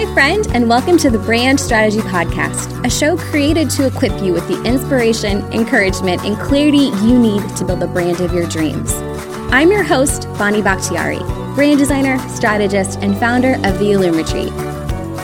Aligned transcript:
Hi, 0.00 0.10
friend, 0.14 0.46
and 0.54 0.66
welcome 0.66 0.96
to 0.96 1.10
the 1.10 1.18
Brand 1.18 1.60
Strategy 1.60 1.98
Podcast, 1.98 2.86
a 2.86 2.88
show 2.88 3.18
created 3.18 3.68
to 3.72 3.86
equip 3.86 4.18
you 4.22 4.32
with 4.32 4.48
the 4.48 4.58
inspiration, 4.64 5.42
encouragement, 5.52 6.24
and 6.24 6.38
clarity 6.38 6.88
you 7.06 7.18
need 7.18 7.42
to 7.56 7.66
build 7.66 7.80
the 7.80 7.86
brand 7.86 8.18
of 8.22 8.32
your 8.32 8.48
dreams. 8.48 8.94
I'm 9.52 9.70
your 9.70 9.82
host, 9.82 10.22
Bonnie 10.38 10.62
Bakhtiari, 10.62 11.18
brand 11.54 11.78
designer, 11.78 12.18
strategist, 12.30 12.98
and 13.00 13.14
founder 13.18 13.56
of 13.56 13.78
the 13.78 13.92
Illume 13.92 14.16
Retreat. 14.16 14.48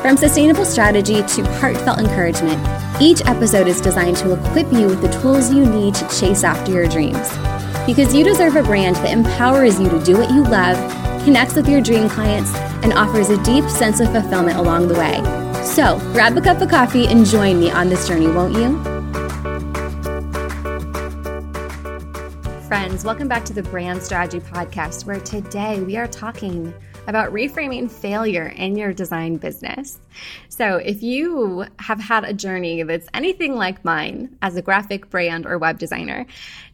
From 0.02 0.18
sustainable 0.18 0.66
strategy 0.66 1.22
to 1.22 1.44
heartfelt 1.54 1.98
encouragement, 1.98 2.60
each 3.00 3.22
episode 3.24 3.68
is 3.68 3.80
designed 3.80 4.18
to 4.18 4.34
equip 4.34 4.70
you 4.70 4.88
with 4.88 5.00
the 5.00 5.20
tools 5.22 5.50
you 5.50 5.64
need 5.64 5.94
to 5.94 6.06
chase 6.20 6.44
after 6.44 6.70
your 6.70 6.86
dreams. 6.86 7.30
Because 7.86 8.14
you 8.14 8.24
deserve 8.24 8.56
a 8.56 8.62
brand 8.62 8.96
that 8.96 9.10
empowers 9.10 9.80
you 9.80 9.88
to 9.88 10.04
do 10.04 10.18
what 10.18 10.28
you 10.28 10.42
love, 10.42 10.76
connects 11.24 11.54
with 11.54 11.66
your 11.66 11.80
dream 11.80 12.10
clients, 12.10 12.52
and 12.82 12.92
offers 12.92 13.30
a 13.30 13.42
deep 13.42 13.64
sense 13.68 14.00
of 14.00 14.10
fulfillment 14.12 14.58
along 14.58 14.88
the 14.88 14.94
way. 14.94 15.22
So, 15.64 15.98
grab 16.12 16.36
a 16.36 16.40
cup 16.40 16.60
of 16.60 16.68
coffee 16.68 17.06
and 17.06 17.26
join 17.26 17.58
me 17.58 17.70
on 17.70 17.88
this 17.88 18.06
journey, 18.06 18.28
won't 18.28 18.54
you? 18.54 18.78
Friends, 22.66 23.04
welcome 23.04 23.28
back 23.28 23.44
to 23.44 23.52
the 23.52 23.62
Brand 23.62 24.02
Strategy 24.02 24.40
Podcast, 24.40 25.06
where 25.06 25.20
today 25.20 25.80
we 25.82 25.96
are 25.96 26.06
talking 26.06 26.74
about 27.06 27.32
reframing 27.32 27.90
failure 27.90 28.46
in 28.56 28.76
your 28.76 28.92
design 28.92 29.36
business. 29.36 30.00
So, 30.48 30.76
if 30.76 31.02
you 31.02 31.66
have 31.78 32.00
had 32.00 32.24
a 32.24 32.32
journey 32.32 32.82
that's 32.82 33.08
anything 33.14 33.54
like 33.54 33.84
mine 33.84 34.36
as 34.42 34.56
a 34.56 34.62
graphic 34.62 35.10
brand 35.10 35.46
or 35.46 35.58
web 35.58 35.78
designer, 35.78 36.26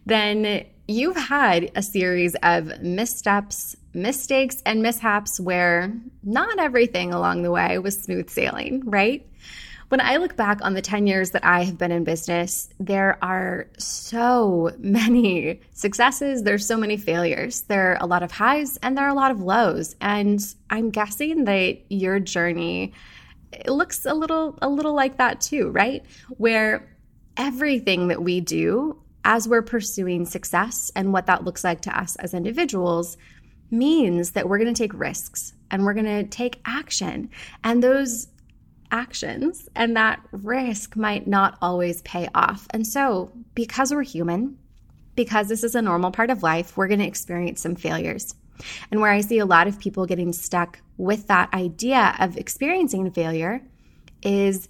then 0.06 0.64
you've 0.88 1.16
had 1.16 1.70
a 1.74 1.82
series 1.82 2.34
of 2.42 2.80
missteps, 2.80 3.76
mistakes 3.94 4.62
and 4.64 4.82
mishaps 4.82 5.38
where 5.38 5.92
not 6.22 6.58
everything 6.58 7.12
along 7.12 7.42
the 7.42 7.50
way 7.50 7.78
was 7.78 8.02
smooth 8.02 8.30
sailing, 8.30 8.82
right? 8.84 9.26
When 9.88 10.00
I 10.00 10.16
look 10.16 10.36
back 10.36 10.60
on 10.62 10.72
the 10.72 10.80
10 10.80 11.06
years 11.06 11.32
that 11.32 11.44
I 11.44 11.64
have 11.64 11.76
been 11.76 11.92
in 11.92 12.02
business, 12.02 12.70
there 12.80 13.18
are 13.22 13.66
so 13.76 14.70
many 14.78 15.60
successes, 15.72 16.42
there's 16.42 16.64
so 16.64 16.78
many 16.78 16.96
failures. 16.96 17.62
There 17.62 17.92
are 17.92 17.98
a 18.00 18.06
lot 18.06 18.22
of 18.22 18.32
highs 18.32 18.78
and 18.78 18.96
there 18.96 19.04
are 19.04 19.10
a 19.10 19.14
lot 19.14 19.30
of 19.30 19.42
lows. 19.42 19.94
And 20.00 20.40
I'm 20.70 20.88
guessing 20.88 21.44
that 21.44 21.78
your 21.90 22.20
journey 22.20 22.94
looks 23.66 24.06
a 24.06 24.14
little 24.14 24.58
a 24.62 24.68
little 24.70 24.94
like 24.94 25.18
that 25.18 25.42
too, 25.42 25.68
right? 25.68 26.02
Where 26.38 26.88
everything 27.36 28.08
that 28.08 28.22
we 28.22 28.40
do 28.40 28.98
as 29.24 29.46
we're 29.46 29.62
pursuing 29.62 30.24
success 30.24 30.90
and 30.96 31.12
what 31.12 31.26
that 31.26 31.44
looks 31.44 31.64
like 31.64 31.82
to 31.82 31.98
us 31.98 32.16
as 32.16 32.34
individuals 32.34 33.16
means 33.72 34.32
that 34.32 34.48
we're 34.48 34.58
going 34.58 34.72
to 34.72 34.78
take 34.78 34.94
risks 34.94 35.54
and 35.70 35.84
we're 35.84 35.94
going 35.94 36.06
to 36.06 36.24
take 36.24 36.60
action. 36.64 37.30
And 37.64 37.82
those 37.82 38.28
actions 38.90 39.68
and 39.74 39.96
that 39.96 40.20
risk 40.30 40.96
might 40.96 41.26
not 41.26 41.56
always 41.62 42.02
pay 42.02 42.28
off. 42.34 42.66
And 42.70 42.86
so, 42.86 43.32
because 43.54 43.92
we're 43.92 44.02
human, 44.02 44.58
because 45.16 45.48
this 45.48 45.64
is 45.64 45.74
a 45.74 45.82
normal 45.82 46.10
part 46.10 46.30
of 46.30 46.42
life, 46.42 46.76
we're 46.76 46.88
going 46.88 47.00
to 47.00 47.06
experience 47.06 47.60
some 47.60 47.74
failures. 47.74 48.34
And 48.90 49.00
where 49.00 49.10
I 49.10 49.22
see 49.22 49.38
a 49.38 49.46
lot 49.46 49.66
of 49.66 49.78
people 49.78 50.06
getting 50.06 50.32
stuck 50.32 50.78
with 50.96 51.26
that 51.26 51.52
idea 51.52 52.14
of 52.20 52.36
experiencing 52.36 53.10
failure 53.10 53.62
is 54.22 54.68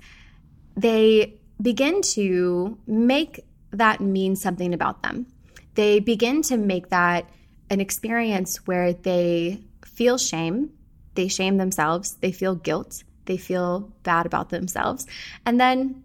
they 0.76 1.34
begin 1.60 2.00
to 2.00 2.78
make 2.86 3.44
that 3.72 4.00
mean 4.00 4.36
something 4.36 4.72
about 4.72 5.02
them. 5.02 5.26
They 5.74 6.00
begin 6.00 6.42
to 6.42 6.56
make 6.56 6.88
that 6.88 7.28
an 7.72 7.80
experience 7.80 8.66
where 8.66 8.92
they 8.92 9.58
feel 9.82 10.18
shame, 10.18 10.70
they 11.14 11.26
shame 11.26 11.56
themselves, 11.56 12.16
they 12.20 12.30
feel 12.30 12.54
guilt, 12.54 13.02
they 13.24 13.38
feel 13.38 13.90
bad 14.02 14.26
about 14.26 14.50
themselves. 14.50 15.06
And 15.46 15.58
then 15.58 16.04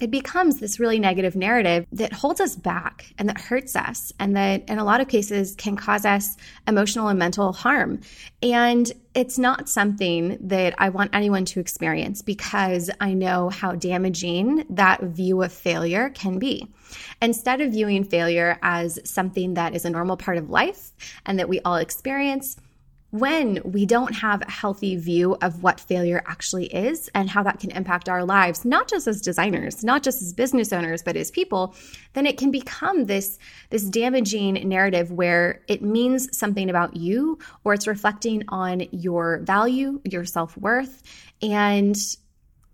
it 0.00 0.10
becomes 0.10 0.60
this 0.60 0.78
really 0.78 0.98
negative 0.98 1.34
narrative 1.34 1.86
that 1.92 2.12
holds 2.12 2.40
us 2.40 2.54
back 2.54 3.12
and 3.18 3.28
that 3.28 3.40
hurts 3.40 3.74
us 3.74 4.12
and 4.18 4.36
that 4.36 4.68
in 4.68 4.78
a 4.78 4.84
lot 4.84 5.00
of 5.00 5.08
cases 5.08 5.54
can 5.56 5.76
cause 5.76 6.04
us 6.04 6.36
emotional 6.68 7.08
and 7.08 7.18
mental 7.18 7.52
harm. 7.52 8.00
And 8.42 8.90
it's 9.14 9.38
not 9.38 9.68
something 9.68 10.36
that 10.40 10.74
I 10.78 10.90
want 10.90 11.14
anyone 11.14 11.46
to 11.46 11.60
experience 11.60 12.20
because 12.20 12.90
I 13.00 13.14
know 13.14 13.48
how 13.48 13.72
damaging 13.72 14.66
that 14.70 15.00
view 15.00 15.42
of 15.42 15.52
failure 15.52 16.10
can 16.10 16.38
be. 16.38 16.68
Instead 17.22 17.62
of 17.62 17.72
viewing 17.72 18.04
failure 18.04 18.58
as 18.62 18.98
something 19.04 19.54
that 19.54 19.74
is 19.74 19.86
a 19.86 19.90
normal 19.90 20.18
part 20.18 20.36
of 20.36 20.50
life 20.50 20.90
and 21.24 21.38
that 21.38 21.48
we 21.48 21.60
all 21.60 21.76
experience, 21.76 22.56
when 23.10 23.60
we 23.64 23.86
don't 23.86 24.14
have 24.14 24.42
a 24.42 24.50
healthy 24.50 24.96
view 24.96 25.36
of 25.40 25.62
what 25.62 25.80
failure 25.80 26.22
actually 26.26 26.66
is 26.66 27.08
and 27.14 27.30
how 27.30 27.42
that 27.42 27.60
can 27.60 27.70
impact 27.70 28.08
our 28.08 28.24
lives, 28.24 28.64
not 28.64 28.88
just 28.88 29.06
as 29.06 29.20
designers, 29.20 29.84
not 29.84 30.02
just 30.02 30.20
as 30.22 30.32
business 30.32 30.72
owners, 30.72 31.02
but 31.02 31.16
as 31.16 31.30
people, 31.30 31.74
then 32.14 32.26
it 32.26 32.36
can 32.36 32.50
become 32.50 33.06
this, 33.06 33.38
this 33.70 33.84
damaging 33.84 34.68
narrative 34.68 35.12
where 35.12 35.62
it 35.68 35.82
means 35.82 36.36
something 36.36 36.68
about 36.68 36.96
you 36.96 37.38
or 37.64 37.74
it's 37.74 37.86
reflecting 37.86 38.42
on 38.48 38.86
your 38.90 39.38
value, 39.38 40.00
your 40.04 40.24
self 40.24 40.56
worth. 40.56 41.02
And 41.40 41.96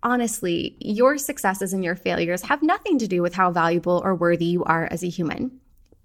honestly, 0.02 0.76
your 0.80 1.18
successes 1.18 1.72
and 1.72 1.84
your 1.84 1.94
failures 1.94 2.42
have 2.42 2.62
nothing 2.62 2.98
to 2.98 3.06
do 3.06 3.22
with 3.22 3.34
how 3.34 3.50
valuable 3.50 4.00
or 4.04 4.14
worthy 4.14 4.46
you 4.46 4.64
are 4.64 4.86
as 4.90 5.04
a 5.04 5.08
human. 5.08 5.60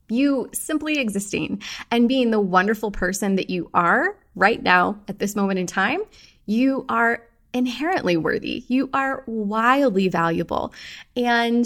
You 0.10 0.50
simply 0.54 1.00
existing 1.00 1.62
and 1.92 2.08
being 2.08 2.32
the 2.32 2.40
wonderful 2.40 2.92
person 2.92 3.36
that 3.36 3.50
you 3.50 3.70
are 3.74 4.18
right 4.36 4.62
now 4.62 5.00
at 5.08 5.20
this 5.20 5.36
moment 5.36 5.60
in 5.60 5.68
time, 5.68 6.02
you 6.46 6.86
are 6.90 7.24
inherently 7.54 8.18
worthy. 8.18 8.64
You 8.68 8.90
are 8.94 9.24
wildly 9.26 10.08
valuable. 10.08 10.74
And 11.16 11.66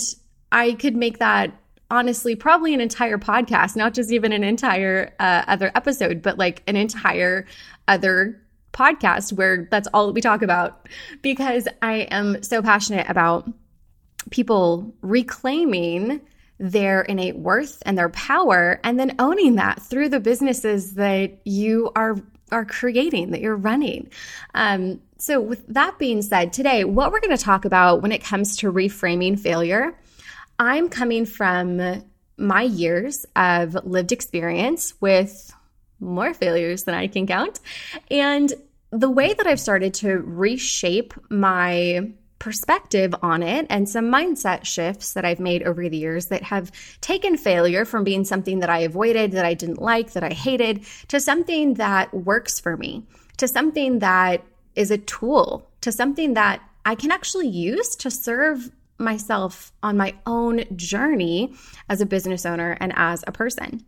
I 0.52 0.74
could 0.74 0.96
make 0.96 1.20
that 1.20 1.54
honestly 1.90 2.36
probably 2.36 2.74
an 2.74 2.82
entire 2.82 3.18
podcast, 3.18 3.76
not 3.76 3.94
just 3.94 4.12
even 4.12 4.32
an 4.32 4.44
entire 4.44 5.14
uh, 5.20 5.44
other 5.48 5.72
episode, 5.76 6.22
but 6.22 6.38
like 6.38 6.64
an 6.68 6.76
entire 6.76 7.46
other 7.88 8.42
podcast 8.74 9.34
where 9.34 9.68
that's 9.70 9.88
all 9.94 10.14
we 10.14 10.22
talk 10.22 10.42
about 10.42 10.88
because 11.22 11.68
I 11.82 12.08
am 12.12 12.42
so 12.42 12.62
passionate 12.62 13.10
about 13.10 13.52
people 14.30 14.94
reclaiming 15.02 16.22
their 16.62 17.02
innate 17.02 17.36
worth 17.36 17.82
and 17.86 17.98
their 17.98 18.10
power 18.10 18.80
and 18.84 19.00
then 19.00 19.16
owning 19.20 19.56
that 19.56 19.82
through 19.82 20.08
the 20.08 20.20
businesses 20.20 20.94
that 20.94 21.32
you 21.44 21.92
are 21.96 22.16
are 22.52 22.66
creating 22.66 23.32
that 23.32 23.42
you're 23.42 23.56
running 23.56 24.10
um, 24.54 25.02
so 25.18 25.40
with 25.42 25.66
that 25.68 25.98
being 25.98 26.22
said 26.22 26.54
today 26.54 26.84
what 26.84 27.12
we're 27.12 27.20
going 27.20 27.36
to 27.36 27.44
talk 27.44 27.66
about 27.66 28.02
when 28.02 28.12
it 28.12 28.24
comes 28.24 28.58
to 28.58 28.72
reframing 28.72 29.40
failure 29.40 29.98
i'm 30.60 30.88
coming 30.88 31.26
from 31.26 32.04
my 32.38 32.64
years 32.64 33.26
of 33.36 33.76
lived 33.86 34.12
experience 34.12 34.94
with 35.02 35.54
more 36.02 36.34
failures 36.34 36.84
than 36.84 36.96
I 36.96 37.08
can 37.08 37.28
count. 37.28 37.60
And 38.10 38.52
the 38.92 39.10
way 39.10 39.34
that 39.34 39.48
I've 39.48 39.60
started 39.60 39.94
to 39.96 40.18
reshape 40.18 41.14
my 41.30 42.12
perspective 42.42 43.14
on 43.22 43.44
it 43.44 43.68
and 43.70 43.88
some 43.88 44.06
mindset 44.06 44.66
shifts 44.66 45.14
that 45.14 45.24
I've 45.24 45.40
made 45.40 45.62
over 45.62 45.88
the 45.88 45.98
years 45.98 46.26
that 46.30 46.42
have 46.42 46.72
taken 47.00 47.38
failure 47.38 47.86
from 47.86 48.04
being 48.04 48.26
something 48.26 48.62
that 48.62 48.70
I 48.70 48.80
avoided, 48.80 49.34
that 49.34 49.46
I 49.46 49.54
didn't 49.54 49.80
like, 49.80 50.14
that 50.14 50.24
I 50.24 50.34
hated, 50.34 50.84
to 51.10 51.20
something 51.20 51.76
that 51.76 52.12
works 52.12 52.60
for 52.60 52.76
me, 52.76 53.04
to 53.38 53.48
something 53.48 54.00
that 54.00 54.44
is 54.76 54.90
a 54.90 54.98
tool, 54.98 55.70
to 55.82 55.92
something 55.92 56.34
that 56.34 56.64
I 56.84 56.96
can 56.96 57.12
actually 57.12 57.48
use 57.48 57.96
to 57.98 58.10
serve 58.10 58.72
myself 58.98 59.72
on 59.84 59.96
my 59.96 60.16
own 60.26 60.64
journey 60.76 61.54
as 61.90 62.02
a 62.02 62.08
business 62.08 62.44
owner 62.44 62.76
and 62.80 62.92
as 62.96 63.24
a 63.28 63.32
person. 63.32 63.86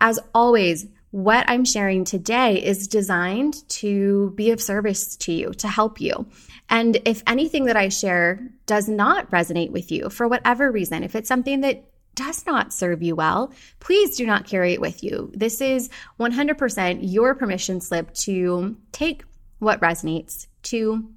As 0.00 0.18
always, 0.34 0.86
what 1.14 1.44
I'm 1.46 1.64
sharing 1.64 2.02
today 2.02 2.60
is 2.60 2.88
designed 2.88 3.68
to 3.68 4.32
be 4.34 4.50
of 4.50 4.60
service 4.60 5.14
to 5.18 5.32
you, 5.32 5.52
to 5.54 5.68
help 5.68 6.00
you. 6.00 6.26
And 6.68 7.00
if 7.04 7.22
anything 7.26 7.66
that 7.66 7.76
I 7.76 7.88
share 7.88 8.40
does 8.66 8.88
not 8.88 9.30
resonate 9.30 9.70
with 9.70 9.92
you 9.92 10.08
for 10.08 10.26
whatever 10.26 10.70
reason, 10.70 11.02
if 11.02 11.14
it's 11.14 11.28
something 11.28 11.60
that 11.60 11.84
does 12.14 12.46
not 12.46 12.72
serve 12.72 13.02
you 13.02 13.16
well, 13.16 13.52
please 13.80 14.16
do 14.16 14.26
not 14.26 14.46
carry 14.46 14.72
it 14.72 14.80
with 14.80 15.02
you. 15.02 15.30
This 15.34 15.60
is 15.60 15.90
100% 16.20 16.98
your 17.02 17.34
permission 17.34 17.80
slip 17.80 18.14
to 18.14 18.76
take 18.92 19.24
what 19.58 19.80
resonates, 19.80 20.46
to 20.64 21.08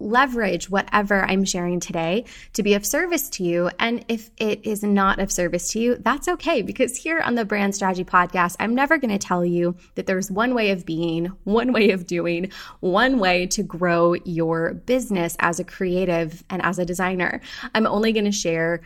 leverage 0.00 0.68
whatever 0.70 1.22
I'm 1.22 1.44
sharing 1.44 1.78
today 1.78 2.24
to 2.54 2.62
be 2.62 2.74
of 2.74 2.84
service 2.84 3.28
to 3.30 3.44
you. 3.44 3.70
And 3.78 4.04
if 4.08 4.30
it 4.38 4.66
is 4.66 4.82
not 4.82 5.20
of 5.20 5.30
service 5.30 5.68
to 5.72 5.80
you, 5.80 5.96
that's 5.96 6.28
okay 6.28 6.62
because 6.62 6.96
here 6.96 7.20
on 7.20 7.34
the 7.34 7.44
Brand 7.44 7.74
Strategy 7.74 8.04
Podcast, 8.04 8.56
I'm 8.58 8.74
never 8.74 8.98
going 8.98 9.16
to 9.16 9.18
tell 9.18 9.44
you 9.44 9.76
that 9.94 10.06
there's 10.06 10.30
one 10.30 10.54
way 10.54 10.70
of 10.70 10.86
being, 10.86 11.26
one 11.44 11.72
way 11.72 11.90
of 11.90 12.06
doing, 12.06 12.50
one 12.80 13.18
way 13.18 13.46
to 13.48 13.62
grow 13.62 14.14
your 14.24 14.74
business 14.74 15.36
as 15.38 15.60
a 15.60 15.64
creative 15.64 16.42
and 16.50 16.62
as 16.62 16.78
a 16.78 16.84
designer. 16.84 17.40
I'm 17.74 17.86
only 17.86 18.12
going 18.12 18.24
to 18.24 18.32
share 18.32 18.80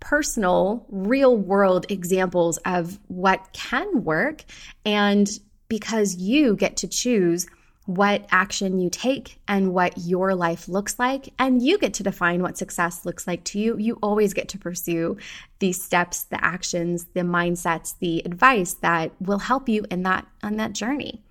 personal, 0.00 0.86
real 0.88 1.36
world 1.36 1.86
examples 1.90 2.58
of 2.58 2.98
what 3.08 3.52
can 3.52 4.02
work. 4.02 4.44
And 4.84 5.30
because 5.68 6.16
you 6.16 6.56
get 6.56 6.78
to 6.78 6.88
choose 6.88 7.46
what 7.86 8.26
action 8.30 8.78
you 8.78 8.90
take 8.90 9.40
and 9.48 9.72
what 9.72 9.96
your 9.98 10.34
life 10.34 10.68
looks 10.68 10.98
like. 10.98 11.32
And 11.38 11.62
you 11.62 11.78
get 11.78 11.94
to 11.94 12.02
define 12.02 12.42
what 12.42 12.58
success 12.58 13.04
looks 13.04 13.26
like 13.26 13.44
to 13.44 13.58
you. 13.58 13.76
You 13.78 13.98
always 14.02 14.34
get 14.34 14.48
to 14.50 14.58
pursue 14.58 15.16
these 15.58 15.82
steps, 15.82 16.24
the 16.24 16.42
actions, 16.44 17.06
the 17.14 17.22
mindsets, 17.22 17.94
the 17.98 18.22
advice 18.24 18.74
that 18.74 19.12
will 19.20 19.38
help 19.38 19.68
you 19.68 19.84
in 19.90 20.02
that 20.04 20.26
on 20.42 20.56
that 20.56 20.72
journey. 20.72 21.22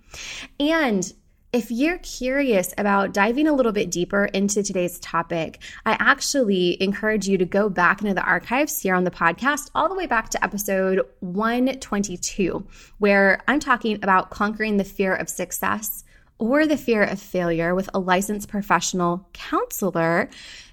And 0.58 1.10
if 1.52 1.70
you're 1.70 1.98
curious 1.98 2.72
about 2.78 3.12
diving 3.12 3.48
a 3.48 3.52
little 3.52 3.72
bit 3.72 3.90
deeper 3.90 4.26
into 4.26 4.62
today's 4.62 5.00
topic, 5.00 5.60
I 5.84 5.96
actually 5.98 6.80
encourage 6.80 7.26
you 7.26 7.38
to 7.38 7.44
go 7.44 7.68
back 7.68 8.02
into 8.02 8.14
the 8.14 8.22
archives 8.22 8.78
here 8.78 8.94
on 8.94 9.02
the 9.02 9.10
podcast, 9.10 9.68
all 9.74 9.88
the 9.88 9.96
way 9.96 10.06
back 10.06 10.28
to 10.30 10.44
episode 10.44 11.00
122, 11.20 12.64
where 12.98 13.40
I'm 13.48 13.58
talking 13.58 13.96
about 13.96 14.30
conquering 14.30 14.76
the 14.76 14.84
fear 14.84 15.12
of 15.12 15.28
success 15.28 16.04
or 16.40 16.66
the 16.66 16.76
fear 16.76 17.02
of 17.02 17.20
failure 17.20 17.74
with 17.74 17.88
a 17.92 18.00
licensed 18.00 18.48
professional 18.48 19.28
counselor 19.34 20.28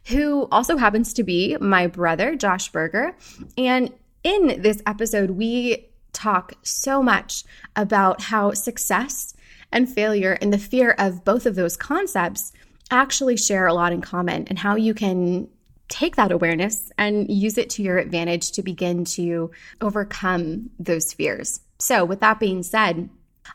who 0.06 0.48
also 0.50 0.78
happens 0.78 1.12
to 1.14 1.24
be 1.24 1.58
my 1.60 1.86
brother, 1.86 2.36
Josh 2.36 2.72
Berger. 2.72 3.16
And 3.58 3.94
in 4.24 4.62
this 4.62 4.82
episode, 4.88 5.32
we 5.32 5.90
talk 6.14 6.54
so 6.64 7.04
much 7.04 7.44
about 7.76 8.22
how 8.22 8.54
success 8.54 9.36
and 9.72 9.94
failure 9.94 10.38
and 10.42 10.54
the 10.54 10.58
fear 10.58 10.96
of 10.98 11.26
both 11.26 11.46
of 11.46 11.56
those 11.56 11.76
concepts 11.76 12.54
actually 12.90 13.36
share 13.36 13.68
a 13.68 13.74
lot 13.74 13.92
in 13.92 14.00
common 14.00 14.48
and 14.48 14.58
how 14.58 14.76
you 14.76 14.94
can 14.94 15.50
take 15.90 16.16
that 16.16 16.32
awareness 16.32 16.92
and 16.98 17.30
use 17.30 17.58
it 17.58 17.70
to 17.72 17.84
your 17.84 17.98
advantage 17.98 18.54
to 18.54 18.64
begin 18.64 19.04
to 19.04 19.52
overcome 19.82 20.70
those 20.80 21.12
fears. 21.12 21.60
So, 21.80 22.06
with 22.06 22.22
that 22.22 22.40
being 22.40 22.64
said, 22.64 23.10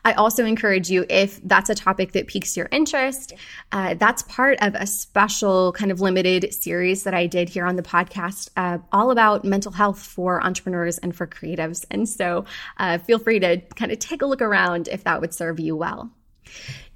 I 0.05 0.13
also 0.13 0.45
encourage 0.45 0.89
you, 0.89 1.05
if 1.09 1.41
that's 1.43 1.69
a 1.69 1.75
topic 1.75 2.11
that 2.13 2.27
piques 2.27 2.55
your 2.55 2.67
interest, 2.71 3.33
uh, 3.71 3.95
that's 3.95 4.23
part 4.23 4.57
of 4.61 4.75
a 4.75 4.85
special 4.85 5.71
kind 5.73 5.91
of 5.91 6.01
limited 6.01 6.53
series 6.53 7.03
that 7.03 7.13
I 7.13 7.27
did 7.27 7.49
here 7.49 7.65
on 7.65 7.75
the 7.75 7.83
podcast, 7.83 8.49
uh, 8.57 8.79
all 8.91 9.11
about 9.11 9.45
mental 9.45 9.71
health 9.71 9.99
for 9.99 10.43
entrepreneurs 10.43 10.97
and 10.97 11.15
for 11.15 11.27
creatives. 11.27 11.85
And 11.91 12.07
so 12.07 12.45
uh, 12.77 12.97
feel 12.97 13.19
free 13.19 13.39
to 13.39 13.61
kind 13.75 13.91
of 13.91 13.99
take 13.99 14.21
a 14.21 14.25
look 14.25 14.41
around 14.41 14.87
if 14.87 15.03
that 15.03 15.21
would 15.21 15.33
serve 15.33 15.59
you 15.59 15.75
well. 15.75 16.11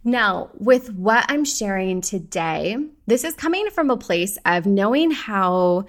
Now, 0.04 0.52
with 0.54 0.94
what 0.94 1.26
I'm 1.28 1.44
sharing 1.44 2.02
today, 2.02 2.78
this 3.08 3.24
is 3.24 3.34
coming 3.34 3.70
from 3.72 3.90
a 3.90 3.98
place 3.98 4.38
of 4.46 4.66
knowing 4.66 5.12
how 5.12 5.86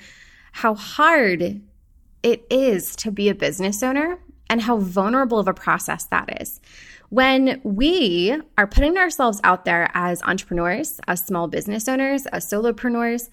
how 0.51 0.75
hard 0.75 1.61
it 2.23 2.47
is 2.51 2.97
to 2.97 3.13
be 3.13 3.29
a 3.29 3.35
business 3.35 3.83
owner 3.83 4.19
and 4.51 4.61
how 4.61 4.79
vulnerable 4.79 5.39
of 5.39 5.47
a 5.47 5.55
process 5.55 6.05
that 6.07 6.41
is. 6.41 6.61
When 7.11 7.61
we 7.65 8.39
are 8.59 8.67
putting 8.67 8.99
ourselves 8.99 9.41
out 9.43 9.65
there 9.65 9.91
as 9.95 10.23
entrepreneurs, 10.23 11.01
as 11.09 11.25
small 11.25 11.49
business 11.49 11.89
owners, 11.89 12.27
as 12.27 12.51
solopreneurs, 12.51 13.31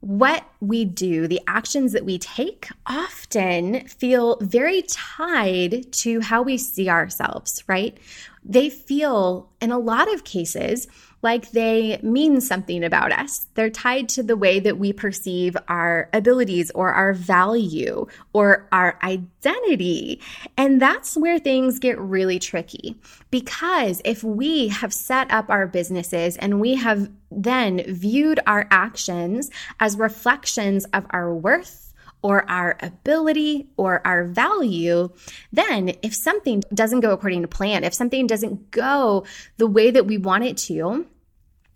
what 0.00 0.44
we 0.60 0.86
do, 0.86 1.28
the 1.28 1.42
actions 1.46 1.92
that 1.92 2.06
we 2.06 2.18
take, 2.18 2.68
often 2.86 3.86
feel 3.86 4.38
very 4.40 4.82
tied 4.82 5.92
to 5.92 6.20
how 6.20 6.40
we 6.40 6.56
see 6.56 6.88
ourselves, 6.88 7.62
right? 7.66 7.98
They 8.42 8.70
feel, 8.70 9.50
in 9.60 9.70
a 9.70 9.78
lot 9.78 10.12
of 10.12 10.24
cases, 10.24 10.88
like 11.22 11.50
they 11.50 11.98
mean 12.02 12.40
something 12.40 12.82
about 12.82 13.12
us. 13.12 13.46
They're 13.54 13.70
tied 13.70 14.08
to 14.10 14.22
the 14.22 14.36
way 14.36 14.60
that 14.60 14.78
we 14.78 14.92
perceive 14.92 15.56
our 15.68 16.08
abilities 16.12 16.70
or 16.72 16.92
our 16.92 17.12
value 17.12 18.06
or 18.32 18.68
our 18.72 18.98
identity. 19.02 20.20
And 20.56 20.80
that's 20.80 21.16
where 21.16 21.38
things 21.38 21.78
get 21.78 21.98
really 21.98 22.38
tricky. 22.38 22.96
Because 23.30 24.00
if 24.04 24.24
we 24.24 24.68
have 24.68 24.92
set 24.92 25.30
up 25.30 25.50
our 25.50 25.66
businesses 25.66 26.36
and 26.36 26.60
we 26.60 26.76
have 26.76 27.10
then 27.30 27.82
viewed 27.86 28.40
our 28.46 28.66
actions 28.70 29.50
as 29.78 29.96
reflections 29.96 30.84
of 30.86 31.06
our 31.10 31.32
worth, 31.32 31.89
or 32.22 32.48
our 32.50 32.76
ability 32.80 33.68
or 33.76 34.06
our 34.06 34.24
value, 34.24 35.10
then 35.52 35.94
if 36.02 36.14
something 36.14 36.62
doesn't 36.72 37.00
go 37.00 37.12
according 37.12 37.42
to 37.42 37.48
plan, 37.48 37.84
if 37.84 37.94
something 37.94 38.26
doesn't 38.26 38.70
go 38.70 39.24
the 39.56 39.66
way 39.66 39.90
that 39.90 40.06
we 40.06 40.18
want 40.18 40.44
it 40.44 40.56
to, 40.56 41.06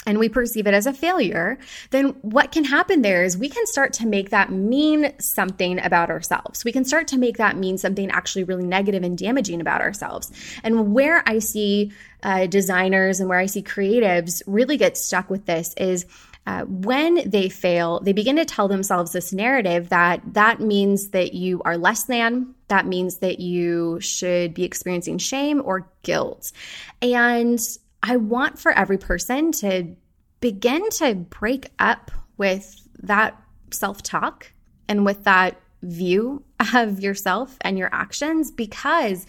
and 0.06 0.18
we 0.18 0.28
perceive 0.28 0.66
it 0.66 0.74
as 0.74 0.86
a 0.86 0.92
failure, 0.92 1.58
then 1.90 2.08
what 2.22 2.52
can 2.52 2.64
happen 2.64 3.02
there 3.02 3.24
is 3.24 3.38
we 3.38 3.48
can 3.48 3.66
start 3.66 3.92
to 3.94 4.06
make 4.06 4.30
that 4.30 4.50
mean 4.50 5.12
something 5.18 5.78
about 5.80 6.10
ourselves. 6.10 6.64
We 6.64 6.72
can 6.72 6.84
start 6.84 7.08
to 7.08 7.18
make 7.18 7.38
that 7.38 7.56
mean 7.56 7.78
something 7.78 8.10
actually 8.10 8.44
really 8.44 8.66
negative 8.66 9.02
and 9.02 9.16
damaging 9.16 9.60
about 9.60 9.80
ourselves. 9.80 10.30
And 10.62 10.94
where 10.94 11.22
I 11.26 11.38
see 11.38 11.92
uh, 12.22 12.46
designers 12.46 13.20
and 13.20 13.28
where 13.28 13.38
I 13.38 13.46
see 13.46 13.62
creatives 13.62 14.42
really 14.46 14.76
get 14.76 14.96
stuck 14.96 15.30
with 15.30 15.46
this 15.46 15.74
is 15.74 16.06
uh, 16.46 16.64
when 16.64 17.28
they 17.28 17.48
fail, 17.48 18.00
they 18.00 18.12
begin 18.12 18.36
to 18.36 18.44
tell 18.44 18.68
themselves 18.68 19.12
this 19.12 19.32
narrative 19.32 19.88
that 19.88 20.20
that 20.34 20.60
means 20.60 21.08
that 21.10 21.32
you 21.32 21.62
are 21.64 21.78
less 21.78 22.04
than, 22.04 22.54
that 22.68 22.86
means 22.86 23.18
that 23.18 23.40
you 23.40 23.98
should 24.00 24.52
be 24.52 24.64
experiencing 24.64 25.16
shame 25.16 25.62
or 25.64 25.90
guilt. 26.02 26.52
And 27.00 27.58
I 28.02 28.16
want 28.16 28.58
for 28.58 28.72
every 28.72 28.98
person 28.98 29.52
to 29.52 29.96
begin 30.40 30.90
to 30.90 31.14
break 31.14 31.70
up 31.78 32.10
with 32.36 32.78
that 33.02 33.40
self 33.70 34.02
talk 34.02 34.52
and 34.88 35.06
with 35.06 35.24
that 35.24 35.58
view 35.82 36.42
of 36.74 37.00
yourself 37.00 37.56
and 37.62 37.78
your 37.78 37.88
actions 37.92 38.50
because 38.50 39.26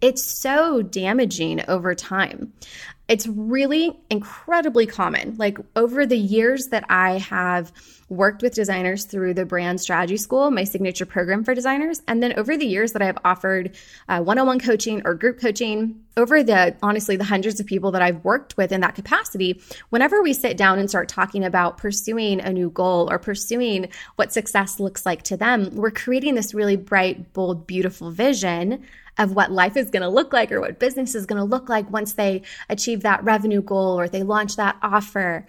it's 0.00 0.24
so 0.24 0.82
damaging 0.82 1.62
over 1.68 1.94
time. 1.94 2.52
It's 3.06 3.26
really 3.26 3.98
incredibly 4.08 4.86
common. 4.86 5.36
Like 5.36 5.58
over 5.76 6.06
the 6.06 6.16
years 6.16 6.68
that 6.68 6.84
I 6.88 7.18
have 7.18 7.70
worked 8.08 8.42
with 8.42 8.54
designers 8.54 9.04
through 9.04 9.34
the 9.34 9.44
Brand 9.44 9.78
Strategy 9.78 10.16
School, 10.16 10.50
my 10.50 10.64
signature 10.64 11.04
program 11.04 11.44
for 11.44 11.54
designers, 11.54 12.00
and 12.08 12.22
then 12.22 12.38
over 12.38 12.56
the 12.56 12.66
years 12.66 12.92
that 12.92 13.02
I've 13.02 13.18
offered 13.22 13.76
one 14.06 14.38
on 14.38 14.46
one 14.46 14.58
coaching 14.58 15.02
or 15.04 15.12
group 15.14 15.38
coaching, 15.38 16.02
over 16.16 16.42
the 16.42 16.76
honestly, 16.82 17.16
the 17.16 17.24
hundreds 17.24 17.60
of 17.60 17.66
people 17.66 17.90
that 17.90 18.00
I've 18.00 18.24
worked 18.24 18.56
with 18.56 18.72
in 18.72 18.80
that 18.80 18.94
capacity, 18.94 19.60
whenever 19.90 20.22
we 20.22 20.32
sit 20.32 20.56
down 20.56 20.78
and 20.78 20.88
start 20.88 21.08
talking 21.08 21.44
about 21.44 21.76
pursuing 21.76 22.40
a 22.40 22.52
new 22.54 22.70
goal 22.70 23.10
or 23.10 23.18
pursuing 23.18 23.88
what 24.16 24.32
success 24.32 24.80
looks 24.80 25.04
like 25.04 25.24
to 25.24 25.36
them, 25.36 25.74
we're 25.74 25.90
creating 25.90 26.36
this 26.36 26.54
really 26.54 26.76
bright, 26.76 27.34
bold, 27.34 27.66
beautiful 27.66 28.10
vision 28.10 28.82
of 29.18 29.34
what 29.34 29.52
life 29.52 29.76
is 29.76 29.90
going 29.90 30.02
to 30.02 30.08
look 30.08 30.32
like 30.32 30.50
or 30.50 30.60
what 30.60 30.78
business 30.78 31.14
is 31.14 31.26
going 31.26 31.38
to 31.38 31.44
look 31.44 31.68
like 31.68 31.90
once 31.90 32.14
they 32.14 32.42
achieve 32.68 33.02
that 33.02 33.22
revenue 33.24 33.62
goal 33.62 33.98
or 33.98 34.08
they 34.08 34.22
launch 34.22 34.56
that 34.56 34.76
offer. 34.82 35.46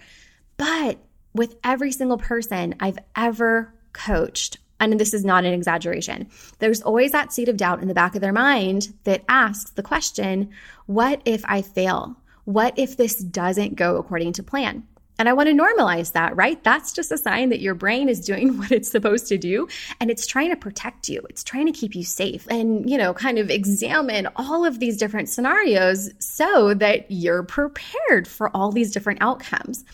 But 0.56 0.98
with 1.34 1.56
every 1.64 1.92
single 1.92 2.18
person 2.18 2.74
I've 2.80 2.98
ever 3.14 3.74
coached, 3.92 4.58
and 4.78 4.98
this 5.00 5.14
is 5.14 5.24
not 5.24 5.44
an 5.44 5.52
exaggeration, 5.52 6.28
there's 6.58 6.82
always 6.82 7.12
that 7.12 7.32
seed 7.32 7.48
of 7.48 7.56
doubt 7.56 7.82
in 7.82 7.88
the 7.88 7.94
back 7.94 8.14
of 8.14 8.20
their 8.20 8.32
mind 8.32 8.94
that 9.04 9.24
asks 9.28 9.70
the 9.70 9.82
question, 9.82 10.50
What 10.86 11.22
if 11.24 11.42
I 11.46 11.62
fail? 11.62 12.16
What 12.44 12.78
if 12.78 12.96
this 12.96 13.16
doesn't 13.16 13.74
go 13.74 13.96
according 13.96 14.34
to 14.34 14.42
plan? 14.42 14.86
And 15.18 15.28
I 15.28 15.32
want 15.32 15.48
to 15.48 15.54
normalize 15.54 16.12
that, 16.12 16.36
right? 16.36 16.62
That's 16.62 16.92
just 16.92 17.10
a 17.10 17.18
sign 17.18 17.48
that 17.48 17.60
your 17.60 17.74
brain 17.74 18.08
is 18.08 18.20
doing 18.20 18.58
what 18.58 18.70
it's 18.70 18.90
supposed 18.90 19.26
to 19.28 19.38
do 19.38 19.68
and 20.00 20.10
it's 20.10 20.26
trying 20.26 20.50
to 20.50 20.56
protect 20.56 21.08
you. 21.08 21.24
It's 21.30 21.44
trying 21.44 21.66
to 21.66 21.72
keep 21.72 21.94
you 21.94 22.04
safe 22.04 22.46
and, 22.48 22.88
you 22.88 22.98
know, 22.98 23.14
kind 23.14 23.38
of 23.38 23.50
examine 23.50 24.28
all 24.36 24.64
of 24.64 24.78
these 24.78 24.96
different 24.96 25.28
scenarios 25.28 26.10
so 26.18 26.74
that 26.74 27.10
you're 27.10 27.42
prepared 27.42 28.28
for 28.28 28.54
all 28.54 28.72
these 28.72 28.92
different 28.92 29.22
outcomes. 29.22 29.84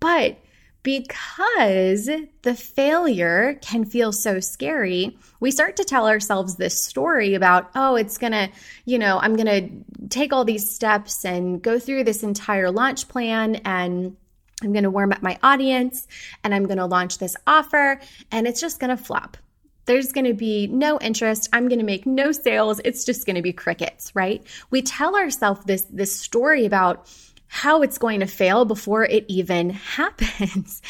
But 0.00 0.38
because 0.82 2.10
the 2.42 2.54
failure 2.56 3.58
can 3.62 3.84
feel 3.84 4.12
so 4.12 4.40
scary, 4.40 5.16
we 5.38 5.52
start 5.52 5.76
to 5.76 5.84
tell 5.84 6.08
ourselves 6.08 6.56
this 6.56 6.84
story 6.84 7.34
about, 7.34 7.70
oh, 7.76 7.94
it's 7.94 8.18
gonna, 8.18 8.50
you 8.84 8.98
know, 8.98 9.20
I'm 9.20 9.36
gonna 9.36 9.68
take 10.08 10.32
all 10.32 10.44
these 10.44 10.74
steps 10.74 11.24
and 11.24 11.62
go 11.62 11.78
through 11.78 12.02
this 12.04 12.24
entire 12.24 12.70
launch 12.72 13.06
plan 13.06 13.56
and 13.64 14.16
I'm 14.62 14.72
going 14.72 14.84
to 14.84 14.90
warm 14.90 15.12
up 15.12 15.22
my 15.22 15.38
audience 15.42 16.06
and 16.44 16.54
I'm 16.54 16.66
going 16.66 16.78
to 16.78 16.86
launch 16.86 17.18
this 17.18 17.36
offer 17.46 18.00
and 18.30 18.46
it's 18.46 18.60
just 18.60 18.80
going 18.80 18.96
to 18.96 19.02
flop. 19.02 19.36
There's 19.84 20.12
going 20.12 20.26
to 20.26 20.34
be 20.34 20.68
no 20.68 20.98
interest. 21.00 21.48
I'm 21.52 21.68
going 21.68 21.80
to 21.80 21.84
make 21.84 22.06
no 22.06 22.30
sales. 22.32 22.80
It's 22.84 23.04
just 23.04 23.26
going 23.26 23.36
to 23.36 23.42
be 23.42 23.52
crickets, 23.52 24.14
right? 24.14 24.42
We 24.70 24.82
tell 24.82 25.16
ourselves 25.16 25.64
this 25.64 25.82
this 25.90 26.16
story 26.16 26.66
about 26.66 27.08
how 27.48 27.82
it's 27.82 27.98
going 27.98 28.20
to 28.20 28.26
fail 28.26 28.64
before 28.64 29.04
it 29.04 29.24
even 29.28 29.70
happens. 29.98 30.80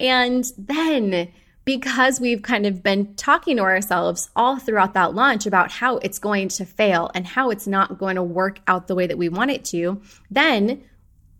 And 0.00 0.44
then 0.56 1.28
because 1.66 2.20
we've 2.20 2.42
kind 2.42 2.64
of 2.64 2.82
been 2.82 3.14
talking 3.16 3.56
to 3.56 3.62
ourselves 3.64 4.30
all 4.36 4.56
throughout 4.56 4.94
that 4.94 5.14
launch 5.14 5.46
about 5.46 5.70
how 5.70 5.98
it's 5.98 6.20
going 6.20 6.48
to 6.48 6.64
fail 6.64 7.10
and 7.14 7.26
how 7.26 7.50
it's 7.50 7.66
not 7.66 7.98
going 7.98 8.14
to 8.14 8.22
work 8.22 8.60
out 8.68 8.86
the 8.86 8.94
way 8.94 9.06
that 9.06 9.18
we 9.18 9.28
want 9.28 9.50
it 9.50 9.64
to, 9.64 10.00
then 10.30 10.82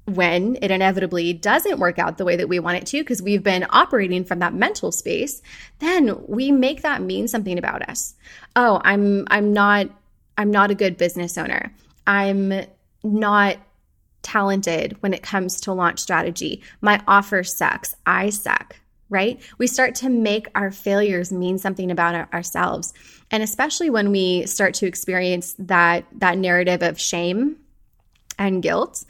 when 0.06 0.56
it 0.62 0.70
inevitably 0.70 1.32
doesn't 1.32 1.80
work 1.80 1.98
out 1.98 2.16
the 2.16 2.24
way 2.24 2.36
that 2.36 2.48
we 2.48 2.60
want 2.60 2.78
it 2.78 2.86
to, 2.86 2.98
because 3.00 3.20
we've 3.20 3.42
been 3.42 3.66
operating 3.70 4.24
from 4.24 4.38
that 4.38 4.54
mental 4.54 4.92
space, 4.92 5.42
then 5.80 6.16
we 6.26 6.52
make 6.52 6.82
that 6.82 7.02
mean 7.02 7.28
something 7.28 7.58
about 7.58 7.88
us. 7.88 8.14
Oh, 8.54 8.80
I'm 8.84 9.26
I'm 9.30 9.52
not 9.52 9.88
I'm 10.38 10.50
not 10.50 10.70
a 10.70 10.76
good 10.76 10.96
business 10.96 11.36
owner. 11.36 11.74
I'm 12.06 12.52
not 13.02 13.56
talented 14.22 14.96
when 15.00 15.12
it 15.12 15.22
comes 15.22 15.60
to 15.62 15.72
launch 15.72 15.98
strategy. 16.00 16.62
My 16.80 17.02
offer 17.06 17.42
sucks. 17.42 17.94
I 18.06 18.30
suck, 18.30 18.76
right? 19.08 19.40
We 19.58 19.66
start 19.66 19.96
to 19.96 20.08
make 20.08 20.46
our 20.54 20.70
failures 20.70 21.32
mean 21.32 21.58
something 21.58 21.90
about 21.90 22.14
our, 22.14 22.28
ourselves. 22.32 22.92
And 23.30 23.42
especially 23.42 23.90
when 23.90 24.12
we 24.12 24.46
start 24.46 24.74
to 24.74 24.86
experience 24.86 25.56
that 25.58 26.06
that 26.12 26.38
narrative 26.38 26.82
of 26.82 27.00
shame 27.00 27.56
and 28.38 28.62
guilt 28.62 29.04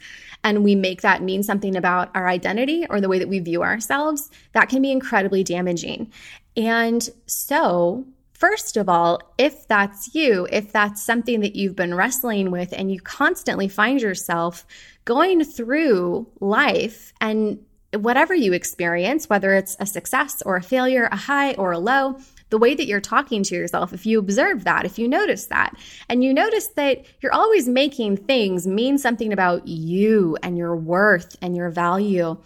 and 0.47 0.63
we 0.63 0.75
make 0.75 1.01
that 1.01 1.21
mean 1.21 1.43
something 1.43 1.75
about 1.75 2.09
our 2.15 2.25
identity 2.25 2.87
or 2.89 3.01
the 3.01 3.09
way 3.09 3.19
that 3.19 3.27
we 3.27 3.39
view 3.39 3.63
ourselves, 3.63 4.31
that 4.53 4.69
can 4.69 4.81
be 4.81 4.91
incredibly 4.91 5.43
damaging. 5.43 6.11
And 6.55 7.07
so, 7.25 8.05
First 8.31 8.77
of 8.77 8.87
all, 8.87 9.19
if 9.39 9.67
that's 9.67 10.13
you, 10.13 10.47
if 10.51 10.71
that's 10.71 11.03
something 11.03 11.39
that 11.39 11.55
you've 11.55 11.75
been 11.75 11.95
wrestling 11.95 12.51
with 12.51 12.71
and 12.71 12.91
you 12.91 12.99
constantly 12.99 13.67
find 13.67 13.99
yourself 13.99 14.63
going 15.05 15.43
through 15.43 16.27
life 16.39 17.13
and 17.19 17.57
whatever 17.95 18.35
you 18.35 18.53
experience, 18.53 19.27
whether 19.27 19.55
it's 19.55 19.75
a 19.79 19.87
success 19.87 20.43
or 20.45 20.55
a 20.55 20.61
failure, 20.61 21.09
a 21.11 21.15
high 21.15 21.55
or 21.55 21.71
a 21.71 21.79
low, 21.79 22.19
the 22.49 22.57
way 22.57 22.75
that 22.75 22.87
you're 22.87 23.01
talking 23.01 23.43
to 23.43 23.55
yourself, 23.55 23.93
if 23.93 24.05
you 24.05 24.19
observe 24.19 24.63
that, 24.63 24.85
if 24.85 24.97
you 24.97 25.07
notice 25.07 25.45
that, 25.47 25.75
and 26.07 26.23
you 26.23 26.33
notice 26.33 26.67
that 26.69 27.05
you're 27.21 27.33
always 27.33 27.67
making 27.67 28.17
things 28.17 28.65
mean 28.65 28.97
something 28.97 29.33
about 29.33 29.67
you 29.67 30.37
and 30.41 30.57
your 30.57 30.75
worth 30.75 31.35
and 31.41 31.55
your 31.55 31.69
value, 31.69 32.37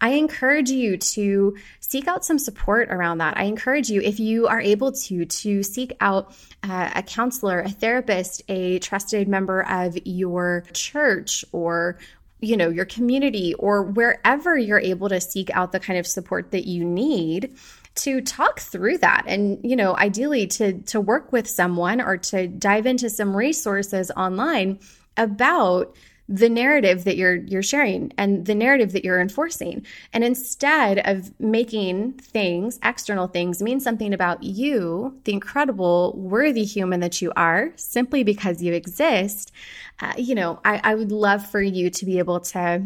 I 0.00 0.10
encourage 0.10 0.70
you 0.70 0.96
to 0.96 1.56
seek 1.80 2.06
out 2.06 2.24
some 2.24 2.38
support 2.38 2.88
around 2.90 3.18
that. 3.18 3.36
I 3.36 3.44
encourage 3.44 3.90
you, 3.90 4.00
if 4.00 4.20
you 4.20 4.46
are 4.46 4.60
able 4.60 4.92
to, 4.92 5.24
to 5.24 5.62
seek 5.62 5.92
out 6.00 6.36
uh, 6.62 6.90
a 6.94 7.02
counselor, 7.02 7.60
a 7.60 7.68
therapist, 7.68 8.42
a 8.48 8.78
trusted 8.78 9.26
member 9.26 9.62
of 9.62 9.98
your 10.04 10.64
church 10.72 11.44
or 11.52 11.98
you 12.40 12.56
know 12.56 12.68
your 12.68 12.84
community 12.84 13.54
or 13.54 13.82
wherever 13.82 14.56
you're 14.56 14.80
able 14.80 15.08
to 15.08 15.20
seek 15.20 15.50
out 15.50 15.72
the 15.72 15.80
kind 15.80 15.98
of 15.98 16.06
support 16.06 16.50
that 16.52 16.66
you 16.66 16.84
need 16.84 17.54
to 17.96 18.20
talk 18.20 18.60
through 18.60 18.98
that. 18.98 19.24
And 19.26 19.58
you 19.62 19.76
know 19.76 19.96
ideally 19.96 20.46
to 20.48 20.80
to 20.82 21.00
work 21.00 21.32
with 21.32 21.48
someone 21.48 22.00
or 22.00 22.16
to 22.16 22.46
dive 22.46 22.86
into 22.86 23.10
some 23.10 23.36
resources 23.36 24.10
online 24.16 24.78
about 25.16 25.96
the 26.28 26.48
narrative 26.48 27.04
that 27.04 27.16
you're 27.16 27.36
you're 27.36 27.62
sharing 27.62 28.12
and 28.18 28.44
the 28.44 28.54
narrative 28.54 28.92
that 28.92 29.04
you're 29.04 29.20
enforcing. 29.20 29.84
And 30.12 30.22
instead 30.22 30.98
of 31.06 31.32
making 31.40 32.12
things 32.14 32.78
external 32.84 33.28
things 33.28 33.62
mean 33.62 33.80
something 33.80 34.12
about 34.12 34.42
you 34.42 35.18
the 35.24 35.32
incredible 35.32 36.14
worthy 36.16 36.64
human 36.64 37.00
that 37.00 37.22
you 37.22 37.32
are 37.36 37.72
simply 37.76 38.22
because 38.22 38.62
you 38.62 38.72
exist 38.72 39.52
uh, 40.00 40.12
you 40.16 40.34
know 40.34 40.60
I, 40.64 40.80
I 40.84 40.94
would 40.94 41.12
love 41.12 41.46
for 41.46 41.62
you 41.62 41.90
to 41.90 42.04
be 42.04 42.18
able 42.18 42.40
to 42.40 42.82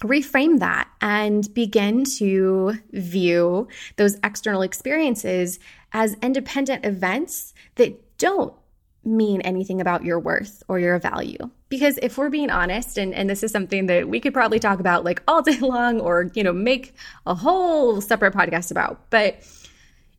reframe 0.00 0.58
that 0.60 0.88
and 1.00 1.52
begin 1.52 2.04
to 2.04 2.74
view 2.92 3.68
those 3.96 4.16
external 4.24 4.62
experiences 4.62 5.58
as 5.92 6.16
independent 6.22 6.84
events 6.86 7.52
that 7.74 8.18
don't 8.18 8.54
mean 9.04 9.40
anything 9.42 9.80
about 9.80 10.04
your 10.04 10.18
worth 10.18 10.62
or 10.68 10.78
your 10.78 10.98
value. 10.98 11.38
Because 11.68 11.98
if 12.02 12.18
we're 12.18 12.30
being 12.30 12.50
honest, 12.50 12.98
and, 12.98 13.14
and 13.14 13.30
this 13.30 13.42
is 13.42 13.52
something 13.52 13.86
that 13.86 14.08
we 14.08 14.20
could 14.20 14.34
probably 14.34 14.58
talk 14.58 14.80
about 14.80 15.04
like 15.04 15.22
all 15.26 15.42
day 15.42 15.58
long 15.60 16.00
or, 16.00 16.30
you 16.34 16.42
know, 16.42 16.52
make 16.52 16.94
a 17.26 17.34
whole 17.34 18.00
separate 18.00 18.34
podcast 18.34 18.70
about, 18.70 19.08
but 19.10 19.42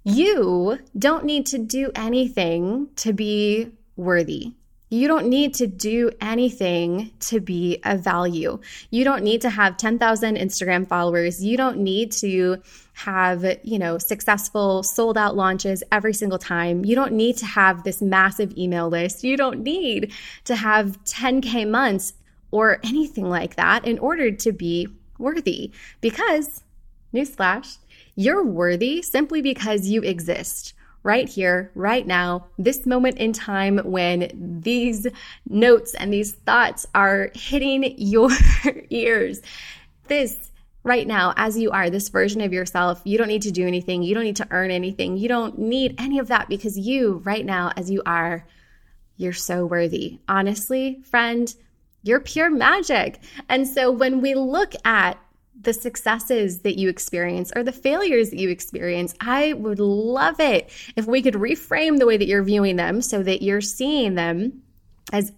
you 0.03 0.79
don't 0.97 1.25
need 1.25 1.45
to 1.47 1.57
do 1.57 1.91
anything 1.95 2.87
to 2.97 3.13
be 3.13 3.71
worthy. 3.95 4.53
You 4.93 5.07
don't 5.07 5.27
need 5.27 5.53
to 5.53 5.67
do 5.67 6.11
anything 6.19 7.11
to 7.21 7.39
be 7.39 7.79
of 7.85 8.01
value. 8.01 8.59
You 8.89 9.05
don't 9.05 9.23
need 9.23 9.39
to 9.39 9.49
have 9.49 9.77
10,000 9.77 10.35
Instagram 10.35 10.85
followers. 10.85 11.41
You 11.41 11.55
don't 11.55 11.77
need 11.77 12.11
to 12.11 12.61
have, 12.91 13.45
you 13.63 13.79
know, 13.79 13.97
successful 13.97 14.83
sold 14.83 15.17
out 15.17 15.37
launches 15.37 15.81
every 15.93 16.13
single 16.13 16.37
time. 16.37 16.83
You 16.83 16.93
don't 16.93 17.13
need 17.13 17.37
to 17.37 17.45
have 17.45 17.85
this 17.85 18.01
massive 18.01 18.57
email 18.57 18.89
list. 18.89 19.23
You 19.23 19.37
don't 19.37 19.63
need 19.63 20.11
to 20.43 20.57
have 20.57 21.01
10K 21.05 21.69
months 21.69 22.13
or 22.51 22.81
anything 22.83 23.29
like 23.29 23.55
that 23.55 23.85
in 23.85 23.97
order 23.97 24.29
to 24.29 24.51
be 24.51 24.89
worthy. 25.17 25.71
Because, 26.01 26.63
newsflash, 27.13 27.77
you're 28.15 28.43
worthy 28.43 29.01
simply 29.01 29.41
because 29.41 29.87
you 29.87 30.01
exist 30.01 30.73
right 31.03 31.27
here, 31.27 31.71
right 31.75 32.05
now, 32.05 32.45
this 32.57 32.85
moment 32.85 33.17
in 33.17 33.33
time 33.33 33.79
when 33.79 34.59
these 34.61 35.07
notes 35.49 35.93
and 35.95 36.13
these 36.13 36.33
thoughts 36.33 36.85
are 36.93 37.31
hitting 37.33 37.95
your 37.97 38.29
ears. 38.89 39.41
This 40.07 40.51
right 40.83 41.07
now, 41.07 41.33
as 41.37 41.57
you 41.57 41.71
are, 41.71 41.89
this 41.89 42.09
version 42.09 42.41
of 42.41 42.53
yourself, 42.53 43.01
you 43.03 43.17
don't 43.17 43.27
need 43.27 43.43
to 43.43 43.51
do 43.51 43.67
anything. 43.67 44.03
You 44.03 44.15
don't 44.15 44.23
need 44.23 44.37
to 44.37 44.47
earn 44.51 44.71
anything. 44.71 45.17
You 45.17 45.27
don't 45.27 45.57
need 45.59 45.95
any 45.97 46.19
of 46.19 46.27
that 46.27 46.49
because 46.49 46.77
you, 46.77 47.21
right 47.23 47.45
now, 47.45 47.71
as 47.75 47.89
you 47.89 48.01
are, 48.05 48.45
you're 49.17 49.33
so 49.33 49.65
worthy. 49.65 50.19
Honestly, 50.27 51.01
friend, 51.05 51.53
you're 52.03 52.19
pure 52.19 52.49
magic. 52.49 53.19
And 53.47 53.67
so 53.67 53.91
when 53.91 54.21
we 54.21 54.33
look 54.33 54.73
at 54.83 55.19
the 55.61 55.73
successes 55.73 56.59
that 56.59 56.77
you 56.77 56.89
experience 56.89 57.51
or 57.55 57.63
the 57.63 57.71
failures 57.71 58.29
that 58.29 58.39
you 58.39 58.49
experience. 58.49 59.13
I 59.19 59.53
would 59.53 59.79
love 59.79 60.39
it 60.39 60.69
if 60.95 61.05
we 61.05 61.21
could 61.21 61.35
reframe 61.35 61.99
the 61.99 62.05
way 62.05 62.17
that 62.17 62.27
you're 62.27 62.43
viewing 62.43 62.75
them 62.75 63.01
so 63.01 63.21
that 63.23 63.41
you're 63.41 63.61
seeing 63.61 64.15
them 64.15 64.63
as 65.13 65.31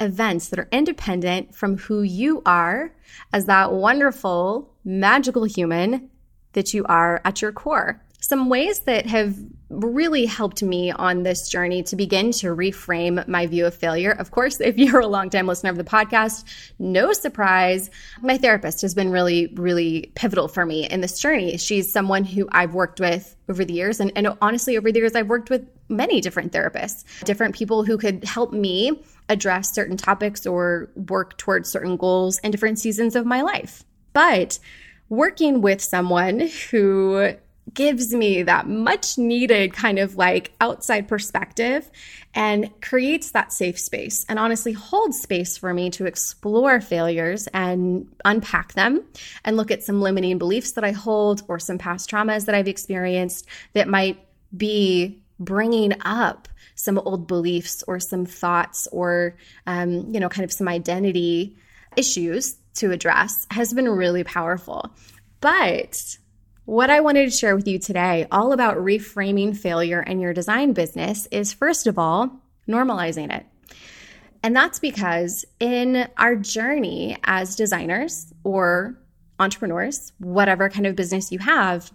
events 0.00 0.48
that 0.48 0.58
are 0.58 0.68
independent 0.72 1.54
from 1.54 1.78
who 1.78 2.02
you 2.02 2.42
are 2.44 2.94
as 3.32 3.46
that 3.46 3.72
wonderful, 3.72 4.74
magical 4.84 5.44
human 5.44 6.10
that 6.52 6.74
you 6.74 6.84
are 6.86 7.20
at 7.24 7.40
your 7.40 7.52
core 7.52 8.02
some 8.22 8.48
ways 8.48 8.80
that 8.80 9.04
have 9.06 9.36
really 9.72 10.26
helped 10.26 10.62
me 10.62 10.90
on 10.90 11.22
this 11.22 11.48
journey 11.48 11.82
to 11.84 11.96
begin 11.96 12.30
to 12.32 12.48
reframe 12.48 13.26
my 13.26 13.46
view 13.46 13.66
of 13.66 13.74
failure. 13.74 14.10
Of 14.10 14.30
course, 14.30 14.60
if 14.60 14.76
you're 14.76 15.00
a 15.00 15.06
longtime 15.06 15.46
listener 15.46 15.70
of 15.70 15.76
the 15.76 15.84
podcast, 15.84 16.44
no 16.78 17.12
surprise, 17.12 17.90
my 18.20 18.36
therapist 18.36 18.82
has 18.82 18.94
been 18.94 19.10
really, 19.10 19.46
really 19.54 20.12
pivotal 20.14 20.48
for 20.48 20.66
me 20.66 20.86
in 20.86 21.00
this 21.00 21.18
journey. 21.18 21.56
She's 21.56 21.90
someone 21.90 22.24
who 22.24 22.48
I've 22.52 22.74
worked 22.74 23.00
with 23.00 23.34
over 23.48 23.64
the 23.64 23.72
years. 23.72 23.98
And, 23.98 24.12
and 24.14 24.28
honestly, 24.42 24.76
over 24.76 24.92
the 24.92 24.98
years, 24.98 25.14
I've 25.14 25.28
worked 25.28 25.50
with 25.50 25.66
many 25.88 26.20
different 26.20 26.52
therapists, 26.52 27.04
different 27.24 27.54
people 27.54 27.84
who 27.84 27.96
could 27.98 28.24
help 28.24 28.52
me 28.52 29.02
address 29.28 29.74
certain 29.74 29.96
topics 29.96 30.46
or 30.46 30.90
work 30.94 31.38
towards 31.38 31.70
certain 31.70 31.96
goals 31.96 32.38
in 32.40 32.50
different 32.50 32.78
seasons 32.78 33.16
of 33.16 33.24
my 33.24 33.42
life. 33.42 33.84
But 34.12 34.58
working 35.08 35.60
with 35.60 35.80
someone 35.80 36.48
who 36.70 37.34
gives 37.72 38.12
me 38.12 38.42
that 38.42 38.68
much 38.68 39.16
needed 39.16 39.72
kind 39.72 39.98
of 39.98 40.16
like 40.16 40.52
outside 40.60 41.08
perspective 41.08 41.88
and 42.34 42.70
creates 42.80 43.30
that 43.30 43.52
safe 43.52 43.78
space 43.78 44.26
and 44.28 44.38
honestly 44.38 44.72
holds 44.72 45.20
space 45.20 45.56
for 45.56 45.72
me 45.72 45.90
to 45.90 46.06
explore 46.06 46.80
failures 46.80 47.48
and 47.54 48.08
unpack 48.24 48.72
them 48.72 49.02
and 49.44 49.56
look 49.56 49.70
at 49.70 49.82
some 49.82 50.00
limiting 50.00 50.38
beliefs 50.38 50.72
that 50.72 50.84
I 50.84 50.92
hold 50.92 51.42
or 51.48 51.58
some 51.58 51.78
past 51.78 52.10
traumas 52.10 52.46
that 52.46 52.54
I've 52.54 52.68
experienced 52.68 53.46
that 53.74 53.88
might 53.88 54.18
be 54.54 55.22
bringing 55.38 55.92
up 56.02 56.48
some 56.74 56.98
old 56.98 57.26
beliefs 57.26 57.84
or 57.86 58.00
some 58.00 58.26
thoughts 58.26 58.88
or 58.90 59.36
um, 59.66 60.12
you 60.12 60.20
know 60.20 60.28
kind 60.28 60.44
of 60.44 60.52
some 60.52 60.68
identity 60.68 61.56
issues 61.96 62.56
to 62.74 62.90
address 62.90 63.46
has 63.50 63.72
been 63.72 63.88
really 63.88 64.24
powerful. 64.24 64.90
But 65.40 66.16
what 66.64 66.90
I 66.90 67.00
wanted 67.00 67.24
to 67.24 67.36
share 67.36 67.56
with 67.56 67.66
you 67.66 67.78
today, 67.78 68.26
all 68.30 68.52
about 68.52 68.76
reframing 68.76 69.56
failure 69.56 70.02
in 70.02 70.20
your 70.20 70.32
design 70.32 70.72
business, 70.72 71.26
is 71.30 71.52
first 71.52 71.86
of 71.86 71.98
all, 71.98 72.30
normalizing 72.68 73.34
it. 73.34 73.46
And 74.42 74.54
that's 74.54 74.78
because 74.78 75.44
in 75.60 76.08
our 76.16 76.36
journey 76.36 77.16
as 77.24 77.56
designers 77.56 78.32
or 78.44 78.98
entrepreneurs, 79.38 80.12
whatever 80.18 80.68
kind 80.68 80.86
of 80.86 80.96
business 80.96 81.32
you 81.32 81.38
have, 81.40 81.92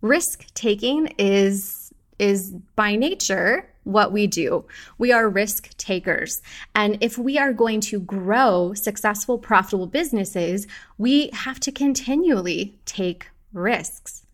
risk 0.00 0.46
taking 0.54 1.08
is 1.18 1.92
is 2.18 2.52
by 2.76 2.96
nature 2.96 3.68
what 3.84 4.10
we 4.10 4.26
do. 4.26 4.64
We 4.96 5.12
are 5.12 5.28
risk 5.28 5.76
takers. 5.76 6.40
And 6.74 6.96
if 7.02 7.18
we 7.18 7.38
are 7.38 7.52
going 7.52 7.82
to 7.82 8.00
grow 8.00 8.72
successful, 8.72 9.38
profitable 9.38 9.86
businesses, 9.86 10.66
we 10.96 11.28
have 11.34 11.60
to 11.60 11.70
continually 11.72 12.78
take 12.86 13.28
risks. 13.52 14.24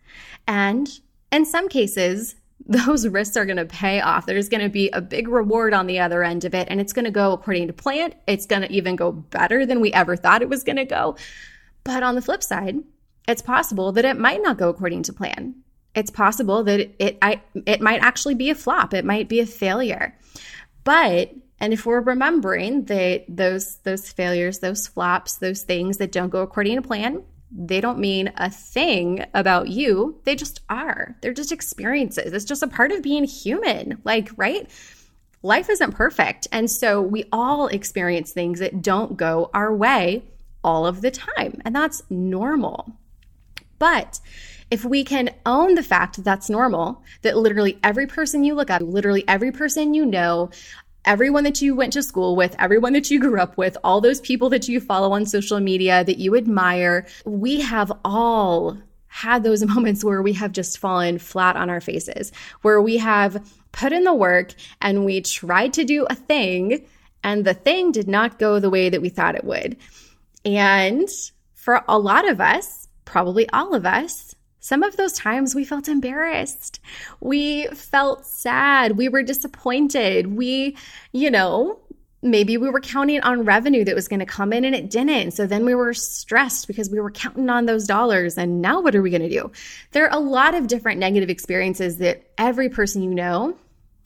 And 0.47 0.89
in 1.31 1.45
some 1.45 1.69
cases, 1.69 2.35
those 2.67 3.09
risks 3.09 3.37
are 3.37 3.45
going 3.45 3.57
to 3.57 3.65
pay 3.65 4.01
off. 4.01 4.27
There's 4.27 4.49
going 4.49 4.63
to 4.63 4.69
be 4.69 4.89
a 4.91 5.01
big 5.01 5.29
reward 5.29 5.75
on 5.75 5.87
the 5.87 5.99
other 5.99 6.23
end 6.23 6.45
of 6.45 6.55
it, 6.55 6.69
and 6.71 6.81
it's 6.81 6.93
going 6.93 7.07
to 7.07 7.11
go 7.11 7.33
according 7.33 7.67
to 7.67 7.73
plan. 7.73 8.15
It's 8.27 8.47
going 8.47 8.63
to 8.63 8.73
even 8.73 8.97
go 8.97 9.13
better 9.13 9.67
than 9.67 9.81
we 9.81 9.93
ever 9.93 10.17
thought 10.17 10.43
it 10.43 10.49
was 10.49 10.63
going 10.63 10.77
to 10.77 10.85
go. 10.85 11.17
But 11.85 12.03
on 12.03 12.15
the 12.15 12.23
flip 12.23 12.43
side, 12.43 12.77
it's 13.27 13.43
possible 13.43 13.93
that 13.93 14.05
it 14.05 14.19
might 14.19 14.43
not 14.43 14.59
go 14.59 14.69
according 14.69 15.03
to 15.05 15.13
plan. 15.13 15.57
It's 15.95 16.11
possible 16.11 16.63
that 16.65 16.81
it, 16.81 16.95
it, 16.99 17.19
I, 17.21 17.41
it 17.67 17.81
might 17.81 18.03
actually 18.03 18.35
be 18.35 18.51
a 18.51 18.55
flop. 18.55 18.95
It 18.95 19.05
might 19.05 19.29
be 19.29 19.41
a 19.41 19.47
failure. 19.47 20.17
But 20.85 21.33
And 21.61 21.73
if 21.73 21.87
we're 21.87 22.01
remembering 22.01 22.87
that 22.87 23.25
those 23.29 23.77
those 23.85 24.11
failures, 24.11 24.59
those 24.59 24.89
flops, 24.89 25.37
those 25.37 25.63
things 25.63 25.99
that 25.99 26.11
don't 26.11 26.31
go 26.31 26.43
according 26.43 26.75
to 26.75 26.83
plan, 26.83 27.23
they 27.55 27.81
don't 27.81 27.99
mean 27.99 28.33
a 28.37 28.51
thing 28.51 29.25
about 29.35 29.69
you. 29.69 30.21
They 30.25 30.35
just 30.35 30.61
are. 30.69 31.17
They're 31.21 31.35
just 31.35 31.53
experiences. 31.53 32.33
It's 32.33 32.45
just 32.45 32.63
a 32.63 32.69
part 32.69 32.93
of 32.93 33.03
being 33.03 33.25
human. 33.25 34.01
Like, 34.05 34.31
right? 34.37 34.69
Life 35.43 35.69
isn't 35.69 35.93
perfect. 35.93 36.49
And 36.51 36.71
so 36.71 37.03
we 37.03 37.25
all 37.33 37.67
experience 37.67 38.33
things 38.33 38.61
that 38.61 38.81
don't 38.81 39.17
go 39.17 39.51
our 39.53 39.75
way 39.75 40.25
all 40.65 40.87
of 40.87 41.03
the 41.03 41.11
time. 41.11 41.61
And 41.65 41.75
that's 41.75 42.03
normal. 42.09 42.93
But 43.79 44.21
if 44.71 44.85
we 44.85 45.05
can 45.05 45.29
own 45.45 45.75
the 45.75 45.83
fact 45.83 46.17
that 46.17 46.25
that's 46.25 46.49
normal, 46.49 47.03
that 47.21 47.37
literally 47.37 47.79
every 47.83 48.07
person 48.07 48.45
you 48.45 48.55
look 48.55 48.71
at, 48.71 48.81
literally 48.81 49.25
every 49.29 49.53
person 49.53 49.93
you 49.93 50.07
know, 50.07 50.49
everyone 51.05 51.45
that 51.45 51.61
you 51.61 51.75
went 51.75 51.93
to 51.95 52.03
school 52.03 52.37
with, 52.37 52.55
everyone 52.59 52.93
that 52.93 53.11
you 53.11 53.21
grew 53.21 53.41
up 53.41 53.57
with, 53.57 53.77
all 53.83 54.01
those 54.01 54.21
people 54.21 54.49
that 54.51 54.69
you 54.69 54.81
follow 54.81 55.13
on 55.13 55.27
social 55.27 55.61
media 55.61 56.05
that 56.05 56.19
you 56.19 56.37
admire, 56.37 57.07
we 57.25 57.61
have 57.61 57.93
all 58.05 58.79
had 59.09 59.43
those 59.43 59.65
moments 59.67 60.05
where 60.05 60.23
we 60.23 60.33
have 60.33 60.53
just 60.53 60.79
fallen 60.79 61.19
flat 61.19 61.57
on 61.57 61.71
our 61.71 61.81
faces, 61.81 62.33
where 62.63 62.81
we 62.81 62.97
have 62.99 63.45
put 63.73 63.93
in 63.93 64.05
the 64.05 64.15
work 64.15 64.55
and 64.81 65.05
we 65.05 65.21
tried 65.21 65.73
to 65.73 65.85
do 65.85 66.07
a 66.09 66.15
thing 66.15 66.87
and 67.25 67.45
the 67.45 67.55
thing 67.55 67.93
did 67.93 68.09
not 68.09 68.39
go 68.39 68.59
the 68.59 68.71
way 68.71 68.89
that 68.89 69.01
we 69.01 69.09
thought 69.09 69.35
it 69.35 69.45
would. 69.45 69.77
And 70.45 71.09
for 71.55 71.85
a 71.87 71.99
lot 71.99 72.29
of 72.29 72.41
us, 72.41 72.89
probably 73.05 73.49
all 73.51 73.75
of 73.75 73.87
us, 73.87 74.32
some 74.63 74.85
of 74.85 74.97
those 74.97 75.13
times 75.13 75.57
we 75.57 75.65
felt 75.65 75.89
embarrassed. 75.89 76.79
We 77.21 77.67
felt 77.75 78.25
sad. 78.25 78.97
We 78.97 79.09
were 79.09 79.25
disappointed. 79.25 80.37
We, 80.37 80.77
you 81.11 81.33
know, 81.33 81.81
maybe 82.23 82.57
we 82.57 82.71
were 82.71 82.81
counting 82.81 83.21
on 83.23 83.45
revenue 83.45 83.85
that 83.85 83.97
was 83.97 84.07
going 84.07 84.21
to 84.21 84.27
come 84.27 84.53
in 84.53 84.65
and 84.65 84.73
it 84.73 84.89
didn't. 84.89 85.33
So 85.33 85.49
then 85.49 85.67
we 85.67 85.75
were 85.75 85.93
stressed 85.93 86.69
because 86.69 86.91
we 86.91 87.01
were 87.01 87.11
counting 87.11 87.51
on 87.51 87.67
those 87.67 87.89
dollars. 87.89 88.39
And 88.39 88.63
now 88.63 88.81
what 88.81 88.95
are 88.95 89.03
we 89.03 89.11
going 89.11 89.23
to 89.23 89.29
do? 89.29 89.51
There 89.91 90.09
are 90.09 90.17
a 90.17 90.21
lot 90.21 90.55
of 90.55 90.69
different 90.69 91.01
negative 91.01 91.29
experiences 91.29 91.97
that 91.97 92.23
every 92.39 92.69
person 92.69 93.03
you 93.03 93.13
know 93.13 93.57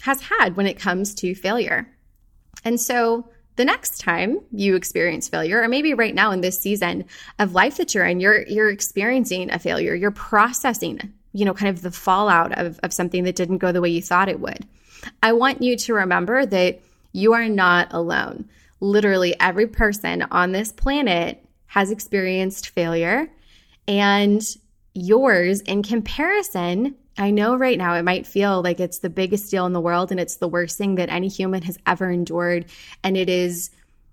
has 0.00 0.22
had 0.22 0.56
when 0.56 0.66
it 0.66 0.78
comes 0.78 1.14
to 1.16 1.34
failure. 1.34 1.86
And 2.64 2.80
so 2.80 3.28
the 3.56 3.64
next 3.64 3.98
time 3.98 4.38
you 4.52 4.76
experience 4.76 5.28
failure 5.28 5.62
or 5.62 5.68
maybe 5.68 5.94
right 5.94 6.14
now 6.14 6.30
in 6.30 6.40
this 6.40 6.60
season 6.60 7.04
of 7.38 7.54
life 7.54 7.76
that 7.78 7.94
you're 7.94 8.04
in 8.04 8.20
you're 8.20 8.42
you're 8.46 8.70
experiencing 8.70 9.50
a 9.50 9.58
failure. 9.58 9.94
You're 9.94 10.10
processing 10.10 11.12
you 11.32 11.44
know 11.44 11.54
kind 11.54 11.75
of 11.75 11.82
the 11.82 11.90
fallout 11.90 12.56
of, 12.58 12.78
of 12.82 12.92
something 12.92 13.25
that 13.25 13.36
didn't 13.36 13.58
go 13.58 13.72
the 13.72 13.80
way 13.80 13.90
you 13.90 14.02
thought 14.02 14.28
it 14.28 14.40
would. 14.40 14.66
I 15.22 15.32
want 15.32 15.62
you 15.62 15.76
to 15.76 15.94
remember 15.94 16.46
that 16.46 16.80
you 17.12 17.32
are 17.32 17.48
not 17.48 17.88
alone. 17.92 18.48
Literally 18.80 19.34
every 19.40 19.66
person 19.66 20.22
on 20.30 20.52
this 20.52 20.70
planet 20.70 21.42
has 21.66 21.90
experienced 21.90 22.70
failure 22.70 23.30
and 23.88 24.42
yours 24.94 25.60
in 25.62 25.82
comparison 25.82 26.94
I 27.18 27.30
know 27.30 27.56
right 27.56 27.78
now 27.78 27.94
it 27.94 28.02
might 28.02 28.26
feel 28.26 28.62
like 28.62 28.78
it's 28.78 28.99
the 28.99 29.11
biggest 29.11 29.50
deal 29.50 29.66
in 29.66 29.73
the 29.73 29.80
world 29.80 30.11
and 30.11 30.20
it's 30.20 30.37
the 30.37 30.49
worst 30.49 30.76
thing 30.76 30.96
that 30.96 31.08
any 31.08 31.28
human 31.28 31.62
has 31.62 31.78
ever 31.87 32.11
endured. 32.11 32.66
And 33.02 33.16
it 33.16 33.28
is 33.28 33.70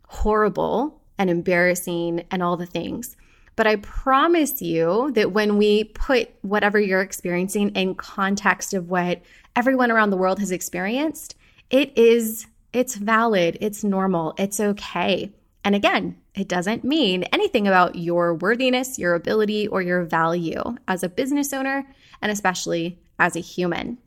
horrible 0.08 1.02
and 1.18 1.30
embarrassing 1.30 2.24
and 2.32 2.42
all 2.42 2.58
the 2.58 2.66
things. 2.66 3.18
But 3.56 3.68
I 3.68 3.76
promise 3.78 4.62
you 4.62 5.12
that 5.12 5.32
when 5.32 5.58
we 5.58 5.84
put 5.84 6.30
whatever 6.42 6.80
you're 6.80 7.02
experiencing 7.02 7.70
in 7.70 7.96
context 7.96 8.74
of 8.74 8.90
what 8.90 9.22
everyone 9.56 9.92
around 9.92 10.10
the 10.10 10.18
world 10.18 10.40
has 10.40 10.52
experienced, 10.52 11.36
it 11.70 11.96
is, 11.98 12.48
it's 12.72 12.96
valid, 12.96 13.58
it's 13.62 13.84
normal, 13.84 14.34
it's 14.38 14.60
okay. 14.60 15.32
And 15.64 15.76
again, 15.76 16.18
it 16.36 16.48
doesn't 16.48 16.84
mean 16.84 17.24
anything 17.32 17.68
about 17.68 17.96
your 17.96 18.34
worthiness, 18.34 18.98
your 18.98 19.14
ability, 19.14 19.68
or 19.68 19.82
your 19.82 20.04
value 20.04 20.64
as 20.88 21.04
a 21.04 21.10
business 21.10 21.54
owner, 21.54 21.86
and 22.22 22.32
especially 22.32 23.00
as 23.20 23.36
a 23.36 23.40
human. 23.40 24.00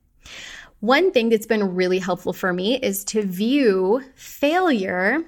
One 0.81 1.13
thing 1.13 1.29
that's 1.29 1.47
been 1.47 1.75
really 1.75 1.99
helpful 1.99 2.33
for 2.33 2.53
me 2.53 2.77
is 2.77 3.05
to 3.07 3.23
view 3.23 4.03
failure 4.15 5.25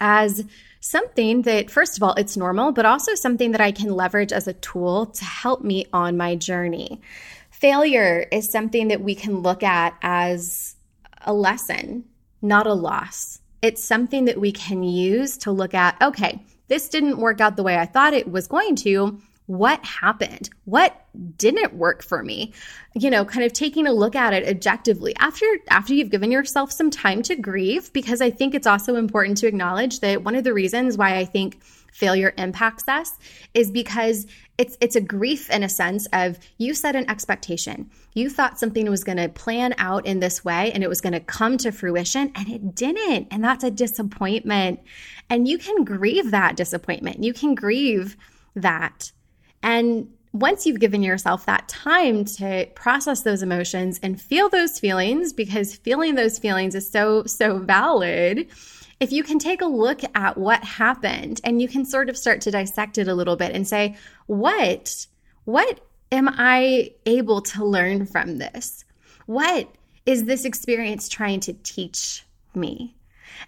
as 0.00 0.44
something 0.80 1.42
that, 1.42 1.70
first 1.70 1.96
of 1.96 2.02
all, 2.02 2.14
it's 2.14 2.36
normal, 2.36 2.72
but 2.72 2.86
also 2.86 3.14
something 3.14 3.52
that 3.52 3.60
I 3.60 3.72
can 3.72 3.94
leverage 3.94 4.32
as 4.32 4.46
a 4.48 4.52
tool 4.54 5.06
to 5.06 5.24
help 5.24 5.62
me 5.62 5.86
on 5.92 6.16
my 6.16 6.36
journey. 6.36 7.00
Failure 7.50 8.26
is 8.30 8.50
something 8.50 8.88
that 8.88 9.00
we 9.00 9.14
can 9.14 9.40
look 9.40 9.62
at 9.62 9.96
as 10.02 10.76
a 11.22 11.32
lesson, 11.32 12.04
not 12.42 12.66
a 12.66 12.74
loss. 12.74 13.37
It's 13.62 13.82
something 13.82 14.26
that 14.26 14.40
we 14.40 14.52
can 14.52 14.82
use 14.82 15.36
to 15.38 15.52
look 15.52 15.74
at, 15.74 16.00
okay, 16.00 16.44
this 16.68 16.88
didn't 16.88 17.18
work 17.18 17.40
out 17.40 17.56
the 17.56 17.62
way 17.62 17.76
I 17.76 17.86
thought 17.86 18.14
it 18.14 18.30
was 18.30 18.46
going 18.46 18.76
to 18.76 19.20
what 19.48 19.82
happened? 19.82 20.50
What 20.66 21.06
didn't 21.38 21.72
work 21.72 22.02
for 22.02 22.22
me? 22.22 22.52
You 22.94 23.08
know, 23.08 23.24
kind 23.24 23.46
of 23.46 23.54
taking 23.54 23.86
a 23.86 23.92
look 23.92 24.14
at 24.14 24.34
it 24.34 24.46
objectively 24.46 25.16
after 25.16 25.46
after 25.70 25.94
you've 25.94 26.10
given 26.10 26.30
yourself 26.30 26.70
some 26.70 26.90
time 26.90 27.22
to 27.22 27.34
grieve 27.34 27.90
because 27.94 28.20
I 28.20 28.30
think 28.30 28.54
it's 28.54 28.66
also 28.66 28.96
important 28.96 29.38
to 29.38 29.46
acknowledge 29.46 30.00
that 30.00 30.22
one 30.22 30.34
of 30.34 30.44
the 30.44 30.52
reasons 30.52 30.98
why 30.98 31.16
I 31.16 31.24
think 31.24 31.62
failure 31.92 32.32
impacts 32.38 32.88
us 32.88 33.18
is 33.54 33.70
because 33.70 34.26
it's 34.56 34.76
it's 34.80 34.96
a 34.96 35.00
grief 35.00 35.50
in 35.50 35.62
a 35.62 35.68
sense 35.68 36.06
of 36.12 36.38
you 36.58 36.74
set 36.74 36.96
an 36.96 37.08
expectation. 37.10 37.90
You 38.14 38.28
thought 38.30 38.58
something 38.58 38.88
was 38.90 39.04
going 39.04 39.18
to 39.18 39.28
plan 39.28 39.74
out 39.78 40.06
in 40.06 40.20
this 40.20 40.44
way 40.44 40.72
and 40.72 40.82
it 40.82 40.88
was 40.88 41.00
going 41.00 41.12
to 41.12 41.20
come 41.20 41.58
to 41.58 41.70
fruition 41.70 42.32
and 42.34 42.48
it 42.48 42.74
didn't. 42.74 43.28
And 43.30 43.44
that's 43.44 43.64
a 43.64 43.70
disappointment. 43.70 44.80
And 45.30 45.46
you 45.46 45.58
can 45.58 45.84
grieve 45.84 46.30
that 46.32 46.56
disappointment. 46.56 47.22
You 47.22 47.32
can 47.32 47.54
grieve 47.54 48.16
that 48.54 49.12
and 49.62 50.08
once 50.32 50.66
you've 50.66 50.80
given 50.80 51.02
yourself 51.02 51.46
that 51.46 51.68
time 51.68 52.24
to 52.24 52.66
process 52.74 53.22
those 53.22 53.42
emotions 53.42 53.98
and 54.02 54.20
feel 54.20 54.48
those 54.48 54.78
feelings, 54.78 55.32
because 55.32 55.74
feeling 55.76 56.14
those 56.14 56.38
feelings 56.38 56.74
is 56.74 56.88
so, 56.88 57.24
so 57.24 57.58
valid, 57.58 58.48
if 59.00 59.12
you 59.12 59.22
can 59.22 59.38
take 59.38 59.62
a 59.62 59.66
look 59.66 60.00
at 60.14 60.36
what 60.36 60.62
happened 60.64 61.40
and 61.44 61.62
you 61.62 61.68
can 61.68 61.84
sort 61.84 62.08
of 62.08 62.16
start 62.16 62.40
to 62.42 62.50
dissect 62.50 62.98
it 62.98 63.08
a 63.08 63.14
little 63.14 63.36
bit 63.36 63.54
and 63.54 63.66
say, 63.66 63.96
what, 64.26 65.06
what 65.44 65.80
am 66.10 66.28
I 66.28 66.92
able 67.06 67.40
to 67.42 67.64
learn 67.64 68.06
from 68.06 68.38
this? 68.38 68.84
What 69.26 69.68
is 70.06 70.24
this 70.24 70.44
experience 70.44 71.08
trying 71.08 71.40
to 71.40 71.52
teach 71.52 72.24
me? 72.54 72.96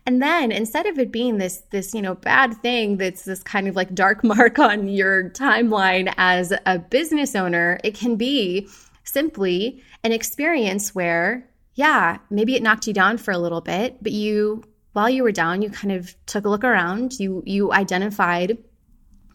And 0.06 0.22
then 0.22 0.52
instead 0.52 0.86
of 0.86 0.98
it 0.98 1.10
being 1.10 1.38
this 1.38 1.62
this, 1.70 1.94
you 1.94 2.02
know, 2.02 2.14
bad 2.14 2.54
thing 2.58 2.96
that's 2.98 3.24
this 3.24 3.42
kind 3.42 3.66
of 3.66 3.74
like 3.74 3.94
dark 3.94 4.22
mark 4.24 4.58
on 4.58 4.88
your 4.88 5.30
timeline 5.30 6.12
as 6.16 6.52
a 6.66 6.78
business 6.78 7.34
owner, 7.34 7.80
it 7.82 7.94
can 7.94 8.16
be 8.16 8.68
simply 9.04 9.82
an 10.04 10.12
experience 10.12 10.94
where 10.94 11.46
yeah, 11.74 12.18
maybe 12.28 12.54
it 12.54 12.62
knocked 12.62 12.86
you 12.86 12.92
down 12.92 13.16
for 13.16 13.30
a 13.30 13.38
little 13.38 13.62
bit, 13.62 14.02
but 14.02 14.12
you 14.12 14.62
while 14.92 15.08
you 15.08 15.22
were 15.22 15.32
down, 15.32 15.62
you 15.62 15.70
kind 15.70 15.92
of 15.92 16.14
took 16.26 16.44
a 16.44 16.48
look 16.48 16.64
around, 16.64 17.18
you 17.18 17.42
you 17.46 17.72
identified 17.72 18.58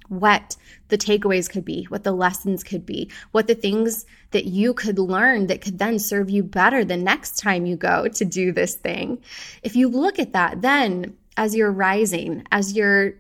what 0.10 0.56
the 0.90 0.98
takeaways 0.98 1.50
could 1.50 1.66
be, 1.66 1.86
what 1.86 2.04
the 2.04 2.12
lessons 2.12 2.64
could 2.64 2.86
be, 2.86 3.10
what 3.32 3.48
the 3.48 3.56
things 3.56 4.06
that 4.32 4.46
you 4.46 4.74
could 4.74 5.00
learn 5.00 5.48
that 5.48 5.62
could 5.62 5.80
then 5.80 5.98
serve 5.98 6.30
you 6.30 6.44
better 6.44 6.86
the 6.86 6.98
next 6.98 7.40
time 7.40 7.66
you 7.66 7.76
go 7.76 8.08
to 8.08 8.26
do 8.26 8.52
this 8.52 8.76
thing. 8.76 9.20
If 9.64 9.76
you 9.76 9.88
look 9.88 10.20
at 10.20 10.34
that, 10.34 10.62
then 10.62 11.18
as 11.38 11.56
you're 11.56 11.72
rising, 11.72 12.46
as 12.52 12.74
you're 12.74 13.14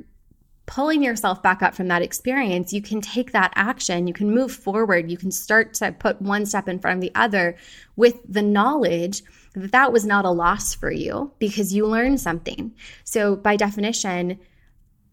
pulling 0.65 1.04
yourself 1.04 1.43
back 1.43 1.62
up 1.62 1.75
from 1.75 1.88
that 1.89 2.01
experience, 2.01 2.73
you 2.73 2.82
can 2.82 3.01
take 3.01 3.32
that 3.32 3.54
action, 3.56 4.08
you 4.08 4.13
can 4.13 4.34
move 4.34 4.51
forward, 4.51 5.12
you 5.12 5.17
can 5.17 5.32
start 5.32 5.73
to 5.75 5.91
put 5.91 6.21
one 6.21 6.45
step 6.45 6.67
in 6.67 6.80
front 6.80 6.97
of 6.97 7.01
the 7.01 7.12
other 7.13 7.56
with 7.95 8.19
the 8.28 8.41
knowledge 8.41 9.23
that 9.54 9.71
that 9.71 9.93
was 9.93 10.06
not 10.06 10.25
a 10.25 10.32
loss 10.32 10.73
for 10.73 10.91
you 10.91 11.32
because 11.39 11.73
you 11.73 11.86
learned 11.86 12.19
something. 12.19 12.73
So, 13.04 13.36
by 13.36 13.56
definition, 13.56 14.39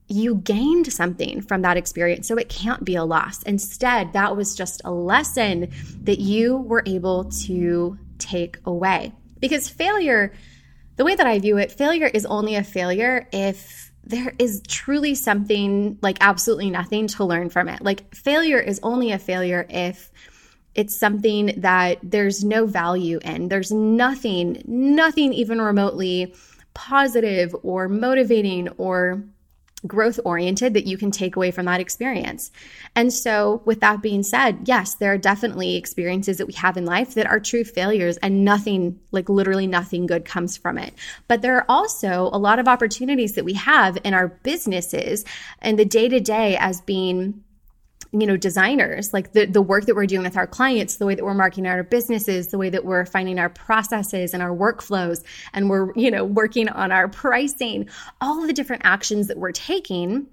you 0.08 0.36
gained 0.36 0.92
something 0.92 1.40
from 1.40 1.62
that 1.62 1.76
experience. 1.76 2.28
So 2.28 2.36
it 2.36 2.48
can't 2.48 2.84
be 2.84 2.96
a 2.96 3.04
loss. 3.04 3.42
Instead, 3.44 4.12
that 4.12 4.36
was 4.36 4.54
just 4.54 4.82
a 4.84 4.90
lesson 4.90 5.70
that 6.02 6.18
you 6.18 6.56
were 6.56 6.82
able 6.86 7.24
to 7.46 7.98
take 8.18 8.58
away. 8.66 9.12
Because 9.40 9.68
failure, 9.68 10.32
the 10.96 11.04
way 11.04 11.14
that 11.14 11.26
I 11.26 11.38
view 11.38 11.56
it, 11.56 11.72
failure 11.72 12.08
is 12.12 12.26
only 12.26 12.56
a 12.56 12.62
failure 12.62 13.26
if 13.32 13.81
there 14.04 14.34
is 14.38 14.62
truly 14.66 15.14
something 15.14 15.98
like 16.02 16.18
absolutely 16.20 16.70
nothing 16.70 17.06
to 17.08 17.24
learn 17.24 17.50
from 17.50 17.68
it. 17.68 17.82
Like 17.82 18.14
failure 18.14 18.58
is 18.58 18.80
only 18.82 19.12
a 19.12 19.18
failure 19.18 19.66
if 19.68 20.10
it's 20.74 20.98
something 20.98 21.54
that 21.58 21.98
there's 22.02 22.42
no 22.42 22.66
value 22.66 23.20
in. 23.22 23.48
There's 23.48 23.70
nothing, 23.70 24.62
nothing 24.66 25.32
even 25.32 25.60
remotely 25.60 26.34
positive 26.74 27.54
or 27.62 27.88
motivating 27.88 28.68
or 28.70 29.22
growth 29.86 30.20
oriented 30.24 30.74
that 30.74 30.86
you 30.86 30.96
can 30.96 31.10
take 31.10 31.36
away 31.36 31.50
from 31.50 31.66
that 31.66 31.80
experience. 31.80 32.50
And 32.94 33.12
so, 33.12 33.62
with 33.64 33.80
that 33.80 34.02
being 34.02 34.22
said, 34.22 34.60
yes, 34.64 34.94
there 34.94 35.12
are 35.12 35.18
definitely 35.18 35.76
experiences 35.76 36.38
that 36.38 36.46
we 36.46 36.52
have 36.54 36.76
in 36.76 36.84
life 36.84 37.14
that 37.14 37.26
are 37.26 37.40
true 37.40 37.64
failures 37.64 38.16
and 38.18 38.44
nothing, 38.44 39.00
like 39.10 39.28
literally 39.28 39.66
nothing 39.66 40.06
good 40.06 40.24
comes 40.24 40.56
from 40.56 40.78
it. 40.78 40.94
But 41.28 41.42
there 41.42 41.56
are 41.56 41.66
also 41.68 42.30
a 42.32 42.38
lot 42.38 42.58
of 42.58 42.68
opportunities 42.68 43.34
that 43.34 43.44
we 43.44 43.54
have 43.54 43.98
in 44.04 44.14
our 44.14 44.28
businesses 44.28 45.24
and 45.60 45.78
the 45.78 45.84
day 45.84 46.08
to 46.08 46.20
day 46.20 46.56
as 46.56 46.80
being 46.80 47.42
you 48.12 48.26
know 48.26 48.36
designers 48.36 49.12
like 49.12 49.32
the, 49.32 49.46
the 49.46 49.62
work 49.62 49.86
that 49.86 49.96
we're 49.96 50.06
doing 50.06 50.22
with 50.22 50.36
our 50.36 50.46
clients 50.46 50.96
the 50.96 51.06
way 51.06 51.14
that 51.14 51.24
we're 51.24 51.34
marketing 51.34 51.66
our 51.66 51.82
businesses 51.82 52.48
the 52.48 52.58
way 52.58 52.68
that 52.68 52.84
we're 52.84 53.06
finding 53.06 53.38
our 53.38 53.48
processes 53.48 54.34
and 54.34 54.42
our 54.42 54.54
workflows 54.54 55.24
and 55.52 55.70
we're 55.70 55.92
you 55.94 56.10
know 56.10 56.24
working 56.24 56.68
on 56.68 56.92
our 56.92 57.08
pricing 57.08 57.88
all 58.20 58.46
the 58.46 58.52
different 58.52 58.82
actions 58.84 59.28
that 59.28 59.38
we're 59.38 59.52
taking 59.52 60.26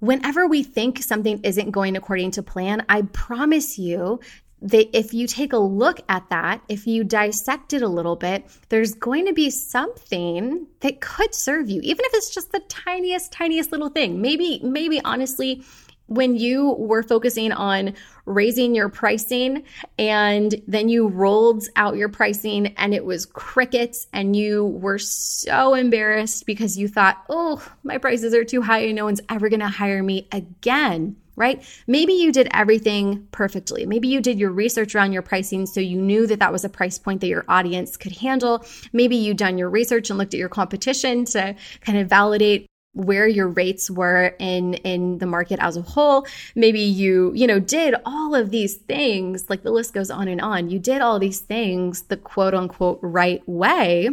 whenever 0.00 0.46
we 0.46 0.62
think 0.62 1.02
something 1.02 1.40
isn't 1.42 1.70
going 1.70 1.96
according 1.96 2.30
to 2.30 2.42
plan 2.42 2.84
i 2.88 3.02
promise 3.02 3.78
you 3.78 4.20
that 4.62 4.94
if 4.96 5.14
you 5.14 5.26
take 5.26 5.52
a 5.52 5.58
look 5.58 6.00
at 6.08 6.28
that, 6.28 6.60
if 6.68 6.86
you 6.86 7.02
dissect 7.02 7.72
it 7.72 7.80
a 7.80 7.88
little 7.88 8.16
bit, 8.16 8.44
there's 8.68 8.92
going 8.94 9.26
to 9.26 9.32
be 9.32 9.48
something 9.48 10.66
that 10.80 11.00
could 11.00 11.34
serve 11.34 11.70
you, 11.70 11.80
even 11.82 12.04
if 12.04 12.12
it's 12.14 12.34
just 12.34 12.52
the 12.52 12.60
tiniest, 12.68 13.32
tiniest 13.32 13.72
little 13.72 13.88
thing. 13.88 14.20
Maybe, 14.20 14.60
maybe 14.62 15.00
honestly, 15.02 15.62
when 16.10 16.34
you 16.34 16.72
were 16.72 17.04
focusing 17.04 17.52
on 17.52 17.94
raising 18.26 18.74
your 18.74 18.88
pricing 18.88 19.62
and 19.96 20.60
then 20.66 20.88
you 20.88 21.06
rolled 21.06 21.64
out 21.76 21.96
your 21.96 22.08
pricing 22.08 22.66
and 22.76 22.92
it 22.92 23.04
was 23.04 23.26
crickets 23.26 24.08
and 24.12 24.34
you 24.34 24.66
were 24.66 24.98
so 24.98 25.74
embarrassed 25.74 26.46
because 26.46 26.76
you 26.76 26.88
thought, 26.88 27.22
oh, 27.28 27.64
my 27.84 27.96
prices 27.96 28.34
are 28.34 28.44
too 28.44 28.60
high 28.60 28.80
and 28.80 28.96
no 28.96 29.04
one's 29.04 29.20
ever 29.28 29.48
going 29.48 29.60
to 29.60 29.68
hire 29.68 30.02
me 30.02 30.26
again. 30.32 31.16
Right? 31.36 31.64
Maybe 31.86 32.12
you 32.12 32.32
did 32.32 32.48
everything 32.52 33.26
perfectly. 33.32 33.86
Maybe 33.86 34.08
you 34.08 34.20
did 34.20 34.38
your 34.38 34.50
research 34.50 34.94
around 34.94 35.12
your 35.12 35.22
pricing 35.22 35.64
so 35.64 35.80
you 35.80 35.98
knew 35.98 36.26
that 36.26 36.40
that 36.40 36.52
was 36.52 36.64
a 36.64 36.68
price 36.68 36.98
point 36.98 37.22
that 37.22 37.28
your 37.28 37.46
audience 37.48 37.96
could 37.96 38.12
handle. 38.12 38.62
Maybe 38.92 39.16
you 39.16 39.32
done 39.32 39.56
your 39.56 39.70
research 39.70 40.10
and 40.10 40.18
looked 40.18 40.34
at 40.34 40.38
your 40.38 40.50
competition 40.50 41.24
to 41.26 41.54
kind 41.80 41.96
of 41.96 42.08
validate 42.10 42.69
where 42.92 43.28
your 43.28 43.48
rates 43.48 43.90
were 43.90 44.34
in 44.38 44.74
in 44.74 45.18
the 45.18 45.26
market 45.26 45.58
as 45.60 45.76
a 45.76 45.82
whole. 45.82 46.26
Maybe 46.54 46.80
you 46.80 47.32
you 47.34 47.46
know 47.46 47.60
did 47.60 47.94
all 48.04 48.34
of 48.34 48.50
these 48.50 48.76
things 48.76 49.48
like 49.48 49.62
the 49.62 49.70
list 49.70 49.94
goes 49.94 50.10
on 50.10 50.28
and 50.28 50.40
on. 50.40 50.70
You 50.70 50.78
did 50.78 51.00
all 51.00 51.18
these 51.18 51.40
things 51.40 52.02
the 52.02 52.16
quote 52.16 52.54
unquote 52.54 52.98
right 53.02 53.42
way 53.48 54.10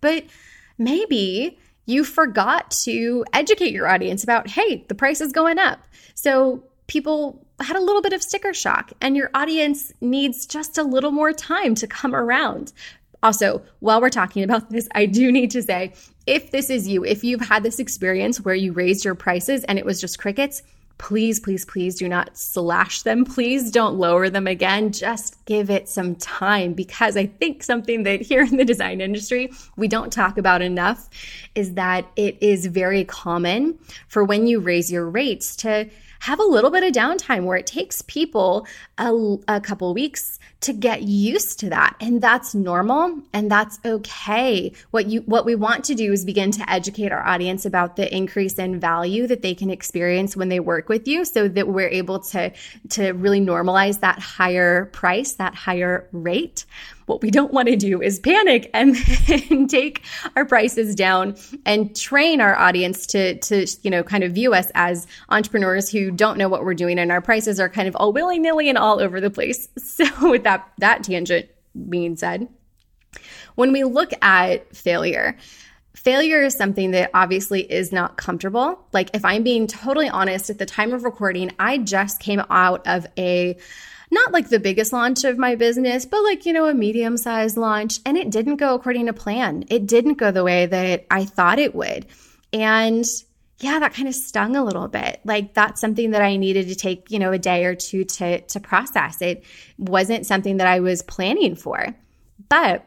but 0.00 0.24
maybe 0.76 1.58
you 1.86 2.04
forgot 2.04 2.70
to 2.84 3.24
educate 3.32 3.72
your 3.72 3.88
audience 3.88 4.22
about 4.22 4.48
hey 4.48 4.84
the 4.88 4.94
price 4.94 5.20
is 5.20 5.32
going 5.32 5.58
up. 5.58 5.80
So 6.14 6.62
people 6.86 7.44
had 7.60 7.76
a 7.76 7.80
little 7.80 8.02
bit 8.02 8.12
of 8.12 8.22
sticker 8.22 8.54
shock 8.54 8.92
and 9.00 9.16
your 9.16 9.30
audience 9.34 9.92
needs 10.00 10.46
just 10.46 10.78
a 10.78 10.82
little 10.82 11.10
more 11.10 11.32
time 11.32 11.74
to 11.76 11.86
come 11.86 12.14
around. 12.14 12.72
Also, 13.22 13.60
while 13.80 14.00
we're 14.00 14.10
talking 14.10 14.44
about 14.44 14.70
this, 14.70 14.88
I 14.94 15.06
do 15.06 15.32
need 15.32 15.50
to 15.50 15.62
say 15.62 15.92
if 16.28 16.50
this 16.50 16.68
is 16.68 16.86
you, 16.86 17.04
if 17.04 17.24
you've 17.24 17.40
had 17.40 17.62
this 17.62 17.78
experience 17.78 18.42
where 18.42 18.54
you 18.54 18.72
raised 18.72 19.02
your 19.02 19.14
prices 19.14 19.64
and 19.64 19.78
it 19.78 19.84
was 19.86 19.98
just 19.98 20.18
crickets, 20.18 20.62
please, 20.98 21.40
please, 21.40 21.64
please 21.64 21.94
do 21.94 22.06
not 22.06 22.36
slash 22.36 23.00
them. 23.02 23.24
Please 23.24 23.70
don't 23.70 23.94
lower 23.96 24.28
them 24.28 24.46
again. 24.46 24.92
Just 24.92 25.42
give 25.46 25.70
it 25.70 25.88
some 25.88 26.16
time 26.16 26.74
because 26.74 27.16
I 27.16 27.26
think 27.26 27.62
something 27.62 28.02
that 28.02 28.20
here 28.20 28.42
in 28.42 28.58
the 28.58 28.64
design 28.64 29.00
industry 29.00 29.50
we 29.76 29.88
don't 29.88 30.12
talk 30.12 30.36
about 30.36 30.60
enough 30.60 31.08
is 31.54 31.74
that 31.74 32.04
it 32.16 32.36
is 32.42 32.66
very 32.66 33.04
common 33.04 33.78
for 34.08 34.22
when 34.22 34.46
you 34.46 34.60
raise 34.60 34.92
your 34.92 35.08
rates 35.08 35.56
to 35.56 35.88
have 36.20 36.40
a 36.40 36.44
little 36.44 36.70
bit 36.70 36.82
of 36.82 36.92
downtime 36.92 37.44
where 37.44 37.56
it 37.56 37.66
takes 37.66 38.02
people 38.02 38.66
a, 38.98 39.36
a 39.48 39.60
couple 39.60 39.94
weeks 39.94 40.38
to 40.60 40.72
get 40.72 41.02
used 41.02 41.60
to 41.60 41.70
that. 41.70 41.96
And 42.00 42.20
that's 42.20 42.54
normal 42.54 43.20
and 43.32 43.50
that's 43.50 43.78
okay. 43.84 44.72
What 44.90 45.06
you 45.06 45.20
what 45.22 45.44
we 45.44 45.54
want 45.54 45.84
to 45.84 45.94
do 45.94 46.12
is 46.12 46.24
begin 46.24 46.50
to 46.52 46.70
educate 46.70 47.12
our 47.12 47.24
audience 47.24 47.64
about 47.64 47.96
the 47.96 48.14
increase 48.14 48.58
in 48.58 48.80
value 48.80 49.26
that 49.28 49.42
they 49.42 49.54
can 49.54 49.70
experience 49.70 50.36
when 50.36 50.48
they 50.48 50.60
work 50.60 50.88
with 50.88 51.06
you 51.06 51.24
so 51.24 51.46
that 51.48 51.68
we're 51.68 51.88
able 51.88 52.18
to 52.20 52.52
to 52.90 53.12
really 53.12 53.40
normalize 53.40 54.00
that 54.00 54.18
higher 54.18 54.86
price 54.86 55.34
that 55.34 55.54
higher 55.54 56.08
rate. 56.12 56.64
What 57.06 57.22
we 57.22 57.30
don't 57.30 57.54
want 57.54 57.68
to 57.68 57.76
do 57.76 58.02
is 58.02 58.20
panic 58.20 58.70
and, 58.74 58.94
take 59.68 60.04
our 60.36 60.44
prices 60.44 60.94
down 60.94 61.36
and 61.64 61.96
train 61.96 62.40
our 62.40 62.54
audience 62.54 63.06
to, 63.06 63.38
to, 63.38 63.66
you 63.82 63.90
know, 63.90 64.02
kind 64.02 64.24
of 64.24 64.32
view 64.32 64.52
us 64.54 64.70
as 64.74 65.06
entrepreneurs 65.30 65.90
who 65.90 66.10
don't 66.10 66.36
know 66.36 66.48
what 66.48 66.64
we're 66.64 66.74
doing 66.74 66.98
and 66.98 67.10
our 67.10 67.20
prices 67.22 67.58
are 67.58 67.68
kind 67.68 67.88
of 67.88 67.96
all 67.96 68.12
willy 68.12 68.38
nilly 68.38 68.68
and 68.68 68.76
all 68.88 69.00
over 69.00 69.20
the 69.20 69.30
place. 69.30 69.68
So 69.78 70.30
with 70.30 70.44
that, 70.44 70.70
that 70.78 71.02
tangent 71.02 71.48
being 71.88 72.16
said, 72.16 72.48
when 73.56 73.72
we 73.72 73.84
look 73.84 74.12
at 74.22 74.74
failure, 74.76 75.36
failure 75.96 76.42
is 76.42 76.54
something 76.54 76.92
that 76.92 77.10
obviously 77.14 77.60
is 77.60 77.90
not 77.90 78.16
comfortable. 78.16 78.86
Like, 78.92 79.10
if 79.14 79.24
I'm 79.24 79.42
being 79.42 79.66
totally 79.66 80.08
honest, 80.08 80.50
at 80.50 80.58
the 80.58 80.66
time 80.66 80.92
of 80.92 81.02
recording, 81.02 81.50
I 81.58 81.78
just 81.78 82.20
came 82.20 82.40
out 82.50 82.86
of 82.86 83.06
a 83.18 83.56
not 84.10 84.32
like 84.32 84.48
the 84.48 84.60
biggest 84.60 84.92
launch 84.92 85.24
of 85.24 85.36
my 85.36 85.54
business, 85.54 86.06
but 86.06 86.22
like, 86.22 86.46
you 86.46 86.52
know, 86.52 86.66
a 86.66 86.74
medium 86.74 87.16
sized 87.16 87.56
launch. 87.56 87.98
And 88.06 88.16
it 88.16 88.30
didn't 88.30 88.56
go 88.56 88.74
according 88.74 89.06
to 89.06 89.12
plan. 89.12 89.64
It 89.68 89.86
didn't 89.86 90.14
go 90.14 90.30
the 90.30 90.44
way 90.44 90.66
that 90.66 91.06
I 91.10 91.24
thought 91.24 91.58
it 91.58 91.74
would. 91.74 92.06
And 92.52 93.04
yeah, 93.60 93.78
that 93.80 93.94
kind 93.94 94.08
of 94.08 94.14
stung 94.14 94.56
a 94.56 94.64
little 94.64 94.88
bit. 94.88 95.20
Like 95.24 95.54
that's 95.54 95.80
something 95.80 96.12
that 96.12 96.22
I 96.22 96.36
needed 96.36 96.68
to 96.68 96.74
take, 96.74 97.10
you 97.10 97.18
know, 97.18 97.32
a 97.32 97.38
day 97.38 97.64
or 97.64 97.74
two 97.74 98.04
to 98.04 98.40
to 98.40 98.60
process. 98.60 99.20
It 99.20 99.44
wasn't 99.78 100.26
something 100.26 100.58
that 100.58 100.66
I 100.66 100.80
was 100.80 101.02
planning 101.02 101.56
for. 101.56 101.94
But 102.48 102.84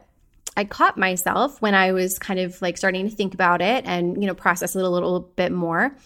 I 0.56 0.64
caught 0.64 0.98
myself 0.98 1.60
when 1.62 1.74
I 1.74 1.92
was 1.92 2.18
kind 2.18 2.40
of 2.40 2.60
like 2.60 2.76
starting 2.76 3.08
to 3.08 3.14
think 3.14 3.34
about 3.34 3.62
it 3.62 3.84
and, 3.86 4.20
you 4.20 4.26
know, 4.26 4.34
process 4.34 4.74
it 4.74 4.82
a 4.82 4.88
little 4.88 5.20
bit 5.20 5.52
more 5.52 5.96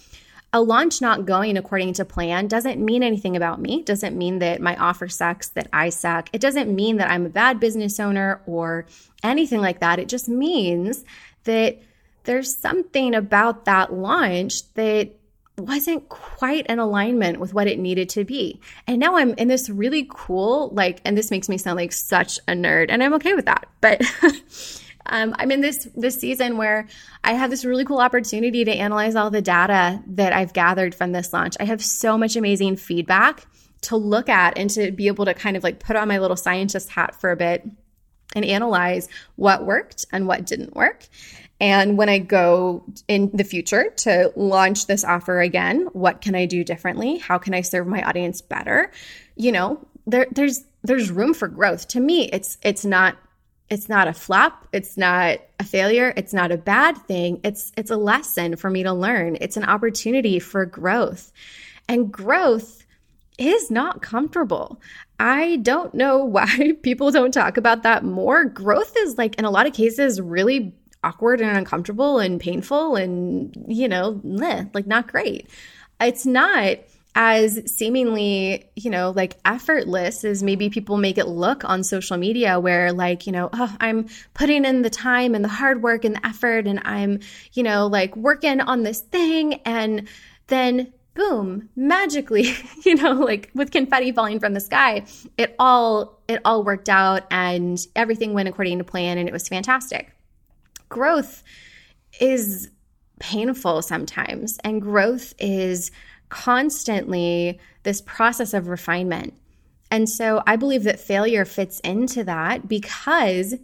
a 0.52 0.60
launch 0.60 1.02
not 1.02 1.26
going 1.26 1.58
according 1.58 1.92
to 1.92 2.04
plan 2.04 2.46
doesn't 2.46 2.82
mean 2.82 3.02
anything 3.02 3.36
about 3.36 3.60
me, 3.60 3.82
doesn't 3.82 4.16
mean 4.16 4.38
that 4.38 4.60
my 4.60 4.74
offer 4.76 5.06
sucks, 5.06 5.48
that 5.50 5.68
I 5.70 5.90
suck. 5.90 6.30
It 6.32 6.40
doesn't 6.40 6.74
mean 6.74 6.96
that 6.96 7.10
I'm 7.10 7.26
a 7.26 7.30
bad 7.30 7.60
business 7.60 8.00
owner 8.00 8.40
or 8.46 8.86
anything 9.22 9.60
like 9.60 9.80
that. 9.80 9.98
It 9.98 10.08
just 10.08 10.28
means 10.28 11.04
that 11.44 11.78
there's 12.26 12.56
something 12.56 13.14
about 13.14 13.64
that 13.64 13.92
launch 13.92 14.72
that 14.74 15.12
wasn't 15.58 16.08
quite 16.08 16.66
in 16.66 16.78
alignment 16.78 17.40
with 17.40 17.54
what 17.54 17.66
it 17.66 17.78
needed 17.78 18.08
to 18.10 18.24
be. 18.24 18.60
And 18.86 18.98
now 18.98 19.16
I'm 19.16 19.32
in 19.34 19.48
this 19.48 19.70
really 19.70 20.06
cool, 20.10 20.68
like, 20.70 21.00
and 21.04 21.16
this 21.16 21.30
makes 21.30 21.48
me 21.48 21.56
sound 21.56 21.76
like 21.76 21.92
such 21.92 22.38
a 22.46 22.52
nerd, 22.52 22.86
and 22.90 23.02
I'm 23.02 23.14
okay 23.14 23.34
with 23.34 23.46
that. 23.46 23.66
But 23.80 24.02
um, 25.06 25.34
I'm 25.38 25.50
in 25.50 25.62
this 25.62 25.88
this 25.96 26.16
season 26.16 26.58
where 26.58 26.86
I 27.24 27.32
have 27.32 27.50
this 27.50 27.64
really 27.64 27.84
cool 27.84 28.00
opportunity 28.00 28.64
to 28.64 28.72
analyze 28.72 29.14
all 29.14 29.30
the 29.30 29.42
data 29.42 30.02
that 30.08 30.32
I've 30.32 30.52
gathered 30.52 30.94
from 30.94 31.12
this 31.12 31.32
launch. 31.32 31.56
I 31.58 31.64
have 31.64 31.82
so 31.82 32.18
much 32.18 32.36
amazing 32.36 32.76
feedback 32.76 33.46
to 33.82 33.96
look 33.96 34.28
at 34.28 34.58
and 34.58 34.68
to 34.70 34.90
be 34.90 35.06
able 35.06 35.24
to 35.24 35.34
kind 35.34 35.56
of 35.56 35.62
like 35.62 35.80
put 35.80 35.96
on 35.96 36.08
my 36.08 36.18
little 36.18 36.36
scientist 36.36 36.90
hat 36.90 37.14
for 37.14 37.30
a 37.30 37.36
bit 37.36 37.66
and 38.34 38.44
analyze 38.44 39.08
what 39.36 39.64
worked 39.64 40.04
and 40.12 40.26
what 40.26 40.44
didn't 40.44 40.74
work. 40.74 41.08
And 41.60 41.96
when 41.96 42.08
I 42.08 42.18
go 42.18 42.84
in 43.08 43.30
the 43.32 43.44
future 43.44 43.90
to 43.98 44.32
launch 44.36 44.86
this 44.86 45.04
offer 45.04 45.40
again, 45.40 45.88
what 45.92 46.20
can 46.20 46.34
I 46.34 46.46
do 46.46 46.64
differently? 46.64 47.16
How 47.18 47.38
can 47.38 47.54
I 47.54 47.62
serve 47.62 47.86
my 47.86 48.02
audience 48.02 48.42
better? 48.42 48.90
You 49.36 49.52
know, 49.52 49.86
there, 50.06 50.26
there's 50.30 50.64
there's 50.82 51.10
room 51.10 51.34
for 51.34 51.48
growth. 51.48 51.88
To 51.88 52.00
me, 52.00 52.28
it's 52.30 52.58
it's 52.62 52.84
not 52.84 53.16
it's 53.68 53.88
not 53.88 54.06
a 54.06 54.12
flop. 54.12 54.68
It's 54.72 54.96
not 54.96 55.40
a 55.58 55.64
failure. 55.64 56.12
It's 56.16 56.32
not 56.32 56.52
a 56.52 56.56
bad 56.56 56.96
thing. 56.96 57.40
It's 57.42 57.72
it's 57.76 57.90
a 57.90 57.96
lesson 57.96 58.56
for 58.56 58.70
me 58.70 58.82
to 58.82 58.92
learn. 58.92 59.38
It's 59.40 59.56
an 59.56 59.64
opportunity 59.64 60.38
for 60.38 60.66
growth. 60.66 61.32
And 61.88 62.12
growth 62.12 62.84
is 63.38 63.70
not 63.70 64.02
comfortable. 64.02 64.80
I 65.18 65.56
don't 65.56 65.94
know 65.94 66.18
why 66.24 66.72
people 66.82 67.10
don't 67.10 67.32
talk 67.32 67.56
about 67.56 67.82
that 67.82 68.04
more. 68.04 68.44
Growth 68.44 68.94
is 68.98 69.18
like 69.18 69.36
in 69.36 69.44
a 69.44 69.50
lot 69.50 69.66
of 69.66 69.72
cases 69.72 70.20
really 70.20 70.74
awkward 71.06 71.40
and 71.40 71.56
uncomfortable 71.56 72.18
and 72.18 72.40
painful 72.40 72.96
and 72.96 73.56
you 73.68 73.88
know 73.88 74.20
bleh, 74.24 74.68
like 74.74 74.86
not 74.86 75.06
great 75.06 75.48
it's 76.00 76.26
not 76.26 76.78
as 77.16 77.62
seemingly, 77.74 78.68
you 78.76 78.90
know, 78.90 79.10
like 79.16 79.38
effortless 79.46 80.22
as 80.22 80.42
maybe 80.42 80.68
people 80.68 80.98
make 80.98 81.16
it 81.16 81.26
look 81.26 81.64
on 81.64 81.82
social 81.82 82.18
media, 82.18 82.60
where 82.60 82.92
like, 82.92 83.26
you 83.26 83.32
know, 83.32 83.48
oh, 83.54 83.74
I'm 83.80 84.08
putting 84.34 84.66
in 84.66 84.82
the 84.82 84.90
time 84.90 85.34
and 85.34 85.42
the 85.42 85.48
hard 85.48 85.82
work 85.82 86.04
and 86.04 86.16
the 86.16 86.26
effort, 86.26 86.66
and 86.66 86.78
I'm, 86.84 87.20
you 87.54 87.62
know, 87.62 87.86
like 87.86 88.14
working 88.14 88.60
on 88.60 88.82
this 88.82 89.00
thing, 89.00 89.54
and 89.64 90.06
then 90.48 90.92
boom, 91.14 91.70
magically, 91.74 92.54
you 92.84 92.96
know, 92.96 93.12
like 93.12 93.50
with 93.54 93.70
confetti 93.70 94.12
falling 94.12 94.38
from 94.38 94.52
the 94.52 94.60
sky, 94.60 95.06
it 95.38 95.56
all 95.58 96.20
it 96.28 96.42
all 96.44 96.64
worked 96.64 96.90
out 96.90 97.22
and 97.30 97.78
everything 97.96 98.34
went 98.34 98.48
according 98.48 98.76
to 98.76 98.84
plan 98.84 99.16
and 99.16 99.26
it 99.26 99.32
was 99.32 99.48
fantastic. 99.48 100.15
Growth 100.88 101.42
is 102.20 102.70
painful 103.18 103.82
sometimes. 103.82 104.58
And 104.64 104.82
growth 104.82 105.34
is 105.38 105.90
constantly 106.28 107.60
this 107.82 108.00
process 108.00 108.52
of 108.54 108.68
refinement. 108.68 109.34
And 109.90 110.08
so 110.08 110.42
I 110.46 110.56
believe 110.56 110.84
that 110.84 111.00
failure 111.00 111.44
fits 111.44 111.80
into 111.80 112.24
that 112.24 112.66
because 112.66 113.54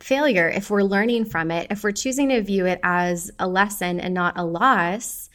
failure, 0.00 0.48
if 0.48 0.68
we're 0.68 0.82
learning 0.82 1.26
from 1.26 1.50
it, 1.50 1.68
if 1.70 1.84
we're 1.84 1.92
choosing 1.92 2.30
to 2.30 2.42
view 2.42 2.66
it 2.66 2.80
as 2.82 3.30
a 3.38 3.46
lesson 3.46 4.00
and 4.00 4.12
not 4.12 4.36
a 4.36 4.44
loss, 4.44 5.30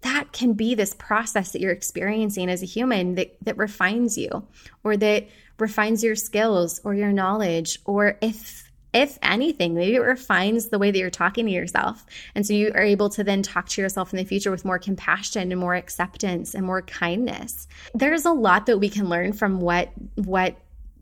that 0.00 0.32
can 0.32 0.52
be 0.52 0.74
this 0.74 0.94
process 0.94 1.52
that 1.52 1.60
you're 1.60 1.72
experiencing 1.72 2.48
as 2.48 2.62
a 2.62 2.66
human 2.66 3.14
that, 3.14 3.36
that 3.42 3.56
refines 3.56 4.18
you 4.18 4.46
or 4.82 4.96
that 4.96 5.28
refines 5.58 6.04
your 6.04 6.16
skills 6.16 6.80
or 6.84 6.94
your 6.94 7.12
knowledge 7.12 7.80
or 7.84 8.16
if 8.20 8.67
if 8.92 9.18
anything, 9.22 9.74
maybe 9.74 9.96
it 9.96 10.00
refines 10.00 10.68
the 10.68 10.78
way 10.78 10.90
that 10.90 10.98
you're 10.98 11.10
talking 11.10 11.46
to 11.46 11.52
yourself. 11.52 12.06
And 12.34 12.46
so 12.46 12.54
you 12.54 12.72
are 12.74 12.82
able 12.82 13.10
to 13.10 13.24
then 13.24 13.42
talk 13.42 13.68
to 13.70 13.82
yourself 13.82 14.12
in 14.12 14.16
the 14.16 14.24
future 14.24 14.50
with 14.50 14.64
more 14.64 14.78
compassion 14.78 15.52
and 15.52 15.60
more 15.60 15.74
acceptance 15.74 16.54
and 16.54 16.64
more 16.64 16.82
kindness. 16.82 17.68
There's 17.94 18.24
a 18.24 18.32
lot 18.32 18.66
that 18.66 18.78
we 18.78 18.88
can 18.88 19.08
learn 19.08 19.32
from 19.32 19.60
what 19.60 19.90
what 20.14 20.56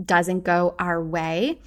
doesn't 0.05 0.45
go 0.45 0.75
our 0.79 1.03
way. 1.03 1.61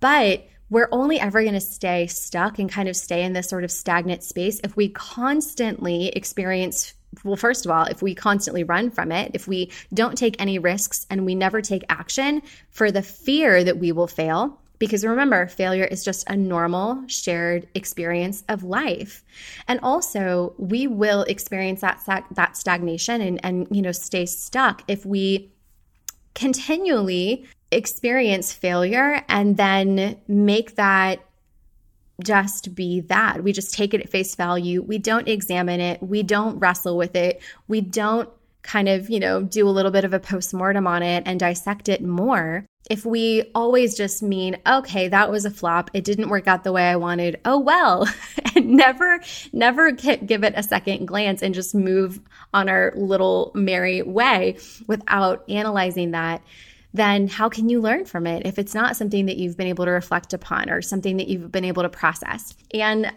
But 0.00 0.46
we're 0.70 0.88
only 0.92 1.18
ever 1.18 1.42
going 1.42 1.54
to 1.54 1.60
stay 1.60 2.06
stuck 2.06 2.58
and 2.58 2.70
kind 2.70 2.88
of 2.88 2.96
stay 2.96 3.24
in 3.24 3.32
this 3.32 3.48
sort 3.48 3.64
of 3.64 3.70
stagnant 3.70 4.22
space 4.22 4.60
if 4.62 4.76
we 4.76 4.90
constantly 4.90 6.08
experience 6.08 6.94
well, 7.24 7.36
first 7.36 7.64
of 7.64 7.72
all, 7.72 7.84
if 7.84 8.02
we 8.02 8.14
constantly 8.14 8.64
run 8.64 8.90
from 8.90 9.10
it, 9.12 9.30
if 9.32 9.48
we 9.48 9.72
don't 9.94 10.16
take 10.16 10.40
any 10.40 10.58
risks 10.58 11.06
and 11.08 11.24
we 11.24 11.34
never 11.34 11.62
take 11.62 11.82
action 11.88 12.42
for 12.70 12.92
the 12.92 13.02
fear 13.02 13.64
that 13.64 13.78
we 13.78 13.92
will 13.92 14.06
fail, 14.06 14.60
because 14.78 15.04
remember, 15.04 15.46
failure 15.46 15.84
is 15.84 16.04
just 16.04 16.28
a 16.28 16.36
normal 16.36 17.02
shared 17.08 17.68
experience 17.74 18.44
of 18.48 18.62
life. 18.62 19.24
And 19.66 19.80
also, 19.82 20.54
we 20.58 20.86
will 20.86 21.22
experience 21.24 21.80
that 21.80 22.00
that 22.32 22.56
stagnation 22.56 23.20
and 23.20 23.40
and 23.44 23.66
you 23.70 23.82
know, 23.82 23.92
stay 23.92 24.26
stuck 24.26 24.82
if 24.88 25.04
we 25.04 25.50
continually 26.34 27.46
experience 27.70 28.52
failure 28.52 29.22
and 29.28 29.56
then 29.56 30.18
make 30.28 30.76
that 30.76 31.20
just 32.22 32.74
be 32.74 33.00
that. 33.02 33.42
We 33.44 33.52
just 33.52 33.74
take 33.74 33.94
it 33.94 34.00
at 34.00 34.08
face 34.08 34.34
value. 34.34 34.82
We 34.82 34.98
don't 34.98 35.28
examine 35.28 35.80
it. 35.80 36.02
We 36.02 36.22
don't 36.22 36.58
wrestle 36.58 36.96
with 36.96 37.14
it. 37.14 37.40
We 37.68 37.80
don't 37.80 38.28
kind 38.62 38.88
of, 38.88 39.08
you 39.08 39.20
know, 39.20 39.42
do 39.42 39.68
a 39.68 39.70
little 39.70 39.90
bit 39.90 40.04
of 40.04 40.12
a 40.12 40.20
postmortem 40.20 40.86
on 40.86 41.02
it 41.02 41.22
and 41.26 41.38
dissect 41.38 41.88
it 41.88 42.02
more. 42.02 42.66
If 42.88 43.04
we 43.04 43.50
always 43.54 43.96
just 43.96 44.22
mean, 44.22 44.56
okay, 44.66 45.08
that 45.08 45.30
was 45.30 45.44
a 45.44 45.50
flop, 45.50 45.90
it 45.92 46.04
didn't 46.04 46.30
work 46.30 46.46
out 46.46 46.64
the 46.64 46.72
way 46.72 46.88
I 46.88 46.96
wanted, 46.96 47.40
oh 47.44 47.58
well, 47.58 48.06
and 48.54 48.70
never, 48.70 49.20
never 49.52 49.90
give 49.90 50.44
it 50.44 50.54
a 50.56 50.62
second 50.62 51.06
glance 51.06 51.42
and 51.42 51.54
just 51.54 51.74
move 51.74 52.20
on 52.54 52.68
our 52.68 52.92
little 52.96 53.52
merry 53.54 54.02
way 54.02 54.56
without 54.86 55.44
analyzing 55.48 56.12
that, 56.12 56.42
then 56.94 57.28
how 57.28 57.48
can 57.48 57.68
you 57.68 57.80
learn 57.80 58.04
from 58.04 58.26
it 58.26 58.46
if 58.46 58.58
it's 58.58 58.74
not 58.74 58.96
something 58.96 59.26
that 59.26 59.36
you've 59.36 59.56
been 59.56 59.66
able 59.66 59.84
to 59.84 59.90
reflect 59.90 60.32
upon 60.32 60.70
or 60.70 60.80
something 60.80 61.18
that 61.18 61.28
you've 61.28 61.52
been 61.52 61.64
able 61.64 61.82
to 61.82 61.88
process? 61.88 62.54
And 62.72 63.12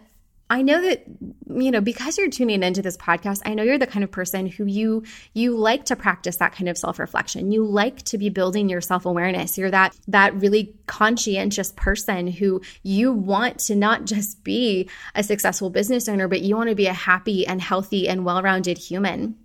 I 0.52 0.60
know 0.60 0.82
that 0.82 1.04
you 1.48 1.70
know 1.70 1.80
because 1.80 2.18
you're 2.18 2.28
tuning 2.28 2.62
into 2.62 2.82
this 2.82 2.98
podcast, 2.98 3.40
I 3.46 3.54
know 3.54 3.62
you're 3.62 3.78
the 3.78 3.86
kind 3.86 4.04
of 4.04 4.10
person 4.10 4.46
who 4.46 4.66
you 4.66 5.02
you 5.32 5.56
like 5.56 5.86
to 5.86 5.96
practice 5.96 6.36
that 6.36 6.52
kind 6.52 6.68
of 6.68 6.76
self-reflection. 6.76 7.50
You 7.52 7.64
like 7.64 8.02
to 8.02 8.18
be 8.18 8.28
building 8.28 8.68
your 8.68 8.82
self-awareness. 8.82 9.56
You're 9.56 9.70
that 9.70 9.96
that 10.08 10.34
really 10.34 10.74
conscientious 10.86 11.72
person 11.74 12.26
who 12.26 12.60
you 12.82 13.14
want 13.14 13.60
to 13.60 13.74
not 13.74 14.04
just 14.04 14.44
be 14.44 14.90
a 15.14 15.22
successful 15.22 15.70
business 15.70 16.06
owner, 16.06 16.28
but 16.28 16.42
you 16.42 16.54
want 16.54 16.68
to 16.68 16.76
be 16.76 16.86
a 16.86 16.92
happy 16.92 17.46
and 17.46 17.62
healthy 17.62 18.06
and 18.06 18.26
well-rounded 18.26 18.76
human. 18.76 19.36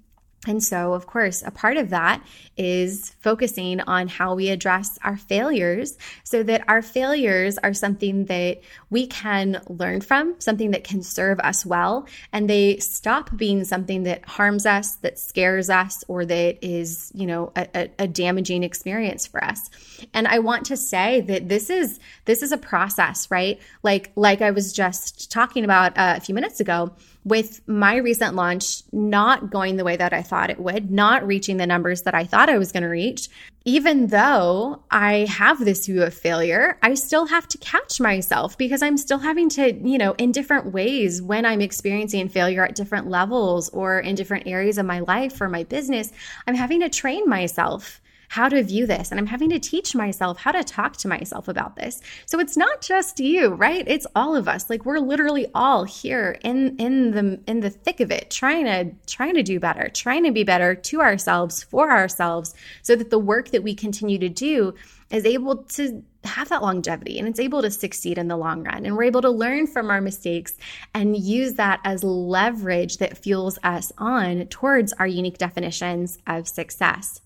And 0.48 0.64
so, 0.64 0.94
of 0.94 1.06
course, 1.06 1.44
a 1.46 1.52
part 1.52 1.78
of 1.78 1.90
that 1.90 2.24
is 2.56 3.14
focusing 3.20 3.82
on 3.82 4.08
how 4.08 4.34
we 4.34 4.50
address 4.50 4.98
our 5.04 5.18
failures 5.18 5.98
so 6.24 6.42
that 6.44 6.64
our 6.68 6.82
failures 6.82 7.58
are 7.58 7.74
something 7.74 8.26
that 8.26 8.62
we 8.90 9.08
can 9.08 9.62
learn 9.68 10.02
from, 10.02 10.36
something 10.40 10.72
that 10.72 10.86
can 10.86 11.04
serve 11.04 11.40
us 11.42 11.66
well, 11.66 12.08
and 12.32 12.50
they 12.50 12.78
stop 12.78 13.36
being 13.36 13.66
something 13.66 14.04
that 14.04 14.26
harms 14.26 14.66
us, 14.66 14.96
that 14.96 15.20
scares 15.20 15.70
us, 15.70 16.04
or 16.08 16.26
that 16.26 16.58
is, 16.66 17.12
you 17.14 17.28
know, 17.28 17.52
a, 17.56 17.90
a 18.00 18.08
damaging 18.08 18.64
experience 18.64 19.28
for 19.28 19.44
us. 19.44 19.70
And 20.14 20.28
I 20.28 20.40
want 20.40 20.66
to 20.68 20.78
say 20.78 21.22
that 21.22 21.50
this 21.50 21.70
is 21.70 22.00
this 22.26 22.42
is 22.42 22.52
a 22.52 22.58
process, 22.58 23.30
right? 23.30 23.60
Like 23.84 24.12
like 24.16 24.42
I 24.42 24.52
was 24.52 24.72
just 24.72 25.30
talking 25.30 25.66
about 25.66 25.98
uh, 25.98 26.16
a 26.18 26.22
few 26.22 26.34
minutes 26.34 26.60
ago 26.60 26.94
with 27.28 27.62
my 27.68 27.98
recent 27.98 28.36
launch 28.36 28.84
not 28.94 29.52
going 29.52 29.76
the 29.76 29.84
way 29.84 29.98
that 29.98 30.14
I 30.14 30.22
thought 30.22 30.50
it 30.50 30.60
would, 30.60 30.90
not 30.90 31.28
reaching 31.28 31.58
the 31.58 31.68
numbers 31.68 32.04
that 32.04 32.16
I 32.16 32.24
thought 32.24 32.50
I 32.50 32.58
was 32.58 32.72
going 32.72 32.84
to 32.84 32.90
reach, 32.90 33.28
even 33.66 34.08
though 34.08 34.82
I 34.90 35.26
have 35.30 35.60
this 35.60 35.88
view 35.88 36.04
of 36.04 36.14
failure, 36.14 36.78
I 36.82 36.94
still 36.94 37.26
have 37.26 37.46
to 37.50 37.58
catch 37.58 38.00
myself 38.00 38.58
because 38.58 38.82
I'm 38.82 38.96
still 38.96 39.18
having 39.18 39.50
to, 39.50 39.74
you 39.74 39.98
know, 39.98 40.14
in 40.14 40.32
different 40.32 40.72
ways 40.72 41.22
when 41.22 41.46
I'm 41.46 41.60
experiencing 41.60 42.30
failure 42.30 42.64
at 42.64 42.76
different 42.76 43.10
levels 43.10 43.68
or 43.70 44.00
in 44.00 44.16
different 44.16 44.48
areas 44.48 44.78
of 44.78 44.86
my 44.86 45.00
life 45.00 45.42
or 45.42 45.50
my 45.50 45.66
business, 45.66 46.14
I'm 46.48 46.56
having 46.56 46.80
to 46.80 46.90
train 46.90 47.28
myself 47.28 48.00
how 48.30 48.50
to 48.50 48.64
view 48.64 48.86
this 48.86 49.12
and 49.12 49.20
I'm 49.20 49.28
having 49.28 49.50
to 49.50 49.60
teach 49.60 49.96
myself 49.96 50.38
how 50.38 50.52
to 50.52 50.64
talk 50.64 50.98
to 50.98 51.08
myself 51.08 51.48
about 51.48 51.76
this. 51.76 52.02
So 52.26 52.40
it's 52.40 52.58
not 52.58 52.82
just 52.82 53.20
you, 53.20 53.50
right? 53.50 53.84
It's 53.88 54.08
all 54.16 54.36
of 54.36 54.48
us. 54.48 54.70
Like 54.70 54.86
we're 54.86 55.00
literally 55.00 55.48
all 55.54 55.84
here 55.84 56.38
in 56.44 56.76
in 56.78 57.12
the 57.12 57.40
in 57.48 57.62
the 57.62 57.70
thick 57.70 58.00
of 58.00 58.12
it 58.12 58.30
trying 58.30 58.66
to 58.66 58.96
trying 59.06 59.36
to 59.36 59.44
do 59.44 59.60
better, 59.60 59.90
trying 59.90 60.24
to 60.24 60.32
be 60.32 60.44
better 60.44 60.76
to 60.76 61.02
ourselves, 61.02 61.64
for 61.64 61.92
ourselves 61.92 62.54
so 62.82 62.96
that 62.96 63.10
the 63.10 63.20
work 63.20 63.50
that 63.50 63.64
we 63.64 63.76
continue 63.76 64.18
to 64.20 64.30
do 64.30 64.74
is 65.10 65.26
able 65.26 65.58
to 65.64 66.04
have 66.24 66.50
that 66.50 66.62
longevity 66.62 67.18
and 67.18 67.28
it's 67.28 67.40
able 67.40 67.62
to 67.62 67.72
succeed 67.72 68.18
in 68.18 68.28
the 68.28 68.38
long 68.38 68.64
run. 68.64 68.86
And 68.86 68.96
we're 68.96 69.04
able 69.04 69.22
to 69.22 69.30
learn 69.30 69.68
from 69.68 69.90
our 69.90 70.02
mistakes 70.02 70.54
and 70.94 71.16
use 71.16 71.54
that 71.54 71.80
as 71.84 72.04
leverage 72.04 72.98
that 72.98 73.18
fuels 73.18 73.58
us 73.64 73.92
on 73.98 74.46
towards 74.48 74.94
our 74.94 75.08
unique 75.08 75.38
definitions 75.38 76.18
of 76.28 76.48
success. 76.48 77.22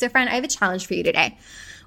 So, 0.00 0.08
friend, 0.08 0.28
I 0.28 0.34
have 0.34 0.44
a 0.44 0.48
challenge 0.48 0.86
for 0.86 0.94
you 0.94 1.02
today. 1.02 1.38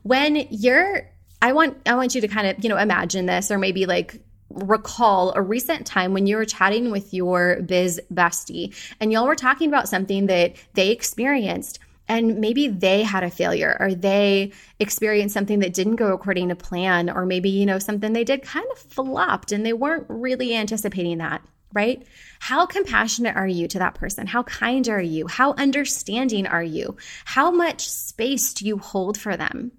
When 0.04 0.48
you're, 0.52 1.10
I 1.42 1.54
want, 1.54 1.78
I 1.86 1.96
want 1.96 2.14
you 2.14 2.22
to 2.22 2.28
kind 2.28 2.48
of, 2.48 2.64
you 2.64 2.70
know, 2.70 2.78
imagine 2.78 3.26
this 3.26 3.50
or 3.50 3.58
maybe 3.58 3.86
like 3.86 4.22
recall 4.50 5.34
a 5.36 5.42
recent 5.42 5.88
time 5.88 6.14
when 6.14 6.28
you 6.28 6.38
were 6.38 6.46
chatting 6.46 6.92
with 6.92 7.14
your 7.14 7.62
biz 7.64 8.00
bestie 8.14 8.76
and 9.00 9.12
y'all 9.12 9.26
were 9.26 9.36
talking 9.36 9.68
about 9.68 9.90
something 9.90 10.28
that 10.28 10.56
they 10.76 10.92
experienced 10.92 11.80
and 12.08 12.40
maybe 12.40 12.68
they 12.68 13.02
had 13.02 13.24
a 13.24 13.32
failure 13.32 13.76
or 13.80 13.96
they 13.96 14.52
experienced 14.80 15.34
something 15.34 15.60
that 15.60 15.74
didn't 15.74 15.96
go 15.96 16.14
according 16.14 16.50
to 16.50 16.56
plan 16.56 17.10
or 17.10 17.26
maybe 17.26 17.50
you 17.50 17.66
know 17.66 17.80
something 17.80 18.14
they 18.14 18.24
did 18.24 18.44
kind 18.44 18.68
of 18.72 18.78
flopped 18.78 19.52
and 19.52 19.66
they 19.66 19.74
weren't 19.74 20.06
really 20.08 20.54
anticipating 20.56 21.18
that 21.18 21.42
right? 21.74 22.06
How 22.40 22.66
compassionate 22.66 23.36
are 23.36 23.48
you 23.48 23.68
to 23.70 23.80
that 23.80 23.96
person? 23.96 24.28
How 24.28 24.44
kind 24.44 24.88
are 24.90 25.02
you? 25.02 25.28
How 25.28 25.54
understanding 25.54 26.48
are 26.48 26.64
you? 26.64 26.98
How 27.26 27.52
much 27.52 27.90
space 27.90 28.54
do 28.54 28.66
you 28.66 28.78
hold 28.78 29.18
for 29.18 29.36
them? 29.36 29.72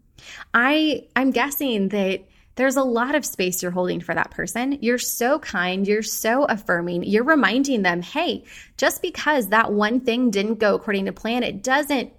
I 0.53 1.07
I'm 1.15 1.31
guessing 1.31 1.89
that 1.89 2.25
there's 2.57 2.77
a 2.77 2.85
lot 2.85 3.15
of 3.15 3.27
space 3.27 3.63
you're 3.63 3.73
holding 3.73 4.01
for 4.01 4.15
that 4.15 4.31
person. 4.31 4.79
You're 4.81 4.99
so 4.99 5.39
kind, 5.39 5.87
you're 5.87 6.03
so 6.03 6.45
affirming. 6.45 7.03
You're 7.03 7.25
reminding 7.25 7.83
them, 7.83 8.01
"Hey, 8.01 8.45
just 8.77 9.03
because 9.03 9.49
that 9.49 9.73
one 9.73 10.01
thing 10.01 10.31
didn't 10.31 10.61
go 10.61 10.75
according 10.75 11.07
to 11.07 11.13
plan, 11.13 11.43
it 11.43 11.63
doesn't 11.63 12.13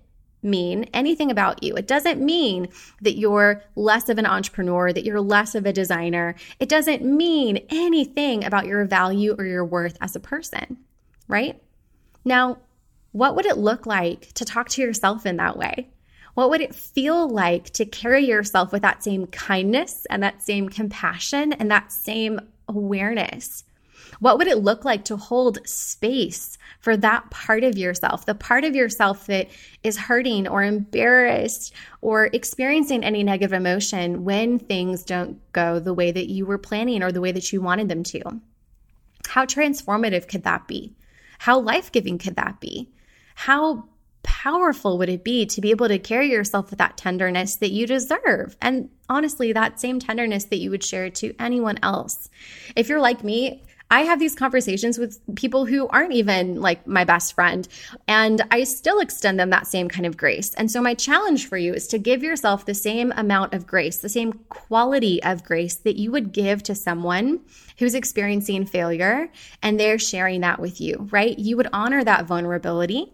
mean 0.46 0.86
anything 0.94 1.32
about 1.32 1.64
you. 1.64 1.76
It 1.76 1.88
doesn't 1.88 2.22
mean 2.22 2.70
that 3.02 3.18
you're 3.18 3.64
less 3.76 4.08
of 4.08 4.18
an 4.18 4.26
entrepreneur, 4.26 4.94
that 4.94 5.04
you're 5.04 5.20
less 5.20 5.56
of 5.56 5.66
a 5.66 5.74
designer. 5.74 6.36
It 6.60 6.70
doesn't 6.70 7.04
mean 7.04 7.66
anything 7.70 8.46
about 8.46 8.68
your 8.68 8.86
value 8.86 9.36
or 9.38 9.46
your 9.46 9.66
worth 9.66 9.98
as 10.00 10.16
a 10.16 10.20
person, 10.20 10.78
right? 11.28 11.62
Now, 12.24 12.60
what 13.12 13.36
would 13.36 13.46
it 13.46 13.58
look 13.58 13.86
like 13.86 14.34
to 14.34 14.46
talk 14.46 14.70
to 14.70 14.82
yourself 14.82 15.26
in 15.26 15.38
that 15.38 15.58
way? 15.58 15.90
What 16.34 16.50
would 16.50 16.62
it 16.62 16.76
feel 16.76 17.30
like 17.30 17.70
to 17.72 17.86
carry 17.86 18.26
yourself 18.26 18.74
with 18.74 18.82
that 18.82 19.04
same 19.04 19.26
kindness 19.28 20.06
and 20.10 20.22
that 20.22 20.44
same 20.44 20.68
compassion 20.68 21.54
and 21.54 21.72
that 21.72 21.92
same 21.92 22.42
awareness? 22.68 23.64
What 24.20 24.38
would 24.38 24.48
it 24.48 24.60
look 24.60 24.86
like 24.86 25.06
to 25.06 25.18
hold 25.18 25.68
space 25.68 26.58
for 26.80 26.96
that 26.98 27.30
part 27.32 27.64
of 27.64 27.78
yourself, 27.78 28.26
the 28.26 28.36
part 28.36 28.64
of 28.64 28.76
yourself 28.76 29.28
that 29.28 29.50
is 29.84 29.98
hurting 29.98 30.48
or 30.48 30.64
embarrassed 30.64 31.74
or 32.02 32.30
experiencing 32.32 33.04
any 33.04 33.24
negative 33.24 33.54
emotion 33.54 34.24
when 34.24 34.60
things 34.60 35.04
don't 35.04 35.40
go 35.52 35.80
the 35.80 35.94
way 35.94 36.12
that 36.12 36.30
you 36.30 36.46
were 36.46 36.58
planning 36.58 37.04
or 37.04 37.12
the 37.12 37.22
way 37.22 37.32
that 37.32 37.52
you 37.52 37.62
wanted 37.62 37.90
them 37.90 38.04
to? 38.04 38.22
How 39.28 39.46
transformative 39.46 40.28
could 40.28 40.44
that 40.44 40.68
be? 40.68 40.94
How 41.40 41.60
life 41.60 41.92
giving 41.92 42.18
could 42.18 42.36
that 42.36 42.60
be? 42.60 42.92
How 43.36 43.86
powerful 44.24 44.98
would 44.98 45.10
it 45.10 45.24
be 45.24 45.46
to 45.46 45.62
be 45.62 45.72
able 45.72 45.88
to 45.88 46.00
carry 46.00 46.32
yourself 46.32 46.70
with 46.70 46.80
that 46.80 46.98
tenderness 46.98 47.56
that 47.58 47.72
you 47.72 47.86
deserve? 47.86 48.56
And 48.62 48.90
honestly, 49.10 49.54
that 49.54 49.80
same 49.80 50.00
tenderness 50.00 50.46
that 50.46 50.58
you 50.58 50.72
would 50.72 50.84
share 50.84 51.10
to 51.10 51.36
anyone 51.40 51.78
else. 51.84 52.30
If 52.76 52.90
you're 52.90 53.00
like 53.00 53.24
me, 53.24 53.64
I 53.92 54.02
have 54.02 54.20
these 54.20 54.36
conversations 54.36 54.98
with 54.98 55.20
people 55.36 55.66
who 55.66 55.88
aren't 55.88 56.14
even 56.14 56.60
like 56.60 56.88
my 56.88 57.04
best 57.04 57.34
friend, 57.34 57.68
and 58.08 58.42
I 58.50 58.64
still 58.64 59.00
extend 59.00 59.40
them 59.40 59.52
that 59.52 59.68
same 59.68 59.90
kind 59.90 60.06
of 60.06 60.18
grace. 60.18 60.54
And 60.56 60.72
so, 60.72 60.82
my 60.82 60.96
challenge 60.96 61.48
for 61.48 61.58
you 61.58 61.74
is 61.74 61.88
to 61.88 62.00
give 62.00 62.24
yourself 62.24 62.66
the 62.66 62.74
same 62.74 63.14
amount 63.16 63.54
of 63.54 63.68
grace, 63.68 63.98
the 63.98 64.10
same 64.10 64.34
quality 64.50 65.22
of 65.24 65.44
grace 65.44 65.76
that 65.76 65.98
you 65.98 66.12
would 66.12 66.32
give 66.32 66.64
to 66.64 66.76
someone 66.76 67.42
who's 67.78 67.94
experiencing 67.94 68.66
failure 68.66 69.30
and 69.62 69.80
they're 69.80 70.00
sharing 70.00 70.42
that 70.42 70.60
with 70.60 70.82
you, 70.82 71.08
right? 71.12 71.38
You 71.38 71.58
would 71.58 71.68
honor 71.72 72.04
that 72.04 72.26
vulnerability 72.26 73.14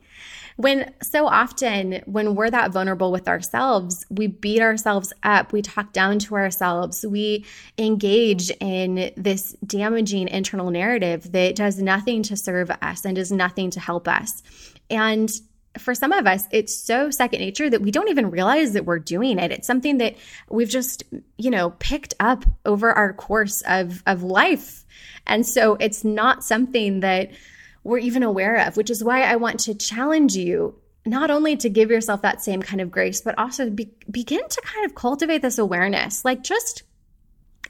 when 0.61 0.93
so 1.01 1.27
often 1.27 2.01
when 2.05 2.35
we're 2.35 2.49
that 2.49 2.71
vulnerable 2.71 3.11
with 3.11 3.27
ourselves 3.27 4.05
we 4.09 4.27
beat 4.27 4.61
ourselves 4.61 5.11
up 5.23 5.51
we 5.51 5.61
talk 5.61 5.91
down 5.93 6.19
to 6.19 6.35
ourselves 6.35 7.05
we 7.05 7.45
engage 7.77 8.49
in 8.59 9.11
this 9.17 9.53
damaging 9.65 10.27
internal 10.27 10.69
narrative 10.69 11.31
that 11.31 11.55
does 11.55 11.81
nothing 11.81 12.23
to 12.23 12.37
serve 12.37 12.69
us 12.81 13.05
and 13.05 13.15
does 13.15 13.31
nothing 13.31 13.71
to 13.71 13.79
help 13.79 14.07
us 14.07 14.43
and 14.89 15.31
for 15.77 15.95
some 15.95 16.11
of 16.11 16.27
us, 16.27 16.43
it's 16.51 16.75
so 16.75 17.09
second 17.09 17.39
nature 17.39 17.69
that 17.69 17.81
we 17.81 17.91
don't 17.91 18.09
even 18.09 18.29
realize 18.29 18.73
that 18.73 18.85
we're 18.85 18.99
doing 18.99 19.39
it. 19.39 19.51
It's 19.51 19.67
something 19.67 19.99
that 19.99 20.15
we've 20.49 20.69
just, 20.69 21.03
you 21.37 21.49
know, 21.49 21.71
picked 21.79 22.13
up 22.19 22.43
over 22.65 22.91
our 22.91 23.13
course 23.13 23.61
of, 23.65 24.03
of 24.05 24.23
life. 24.23 24.83
And 25.25 25.47
so 25.47 25.77
it's 25.79 26.03
not 26.03 26.43
something 26.43 26.99
that 27.01 27.31
we're 27.83 27.99
even 27.99 28.23
aware 28.23 28.67
of, 28.67 28.77
which 28.77 28.89
is 28.89 29.03
why 29.03 29.23
I 29.23 29.35
want 29.37 29.61
to 29.61 29.75
challenge 29.75 30.35
you 30.35 30.75
not 31.05 31.31
only 31.31 31.57
to 31.57 31.69
give 31.69 31.89
yourself 31.89 32.21
that 32.21 32.43
same 32.43 32.61
kind 32.61 32.81
of 32.81 32.91
grace, 32.91 33.21
but 33.21 33.37
also 33.37 33.69
be, 33.69 33.89
begin 34.09 34.47
to 34.47 34.61
kind 34.61 34.85
of 34.85 34.93
cultivate 34.93 35.41
this 35.41 35.57
awareness. 35.57 36.23
Like 36.23 36.43
just 36.43 36.83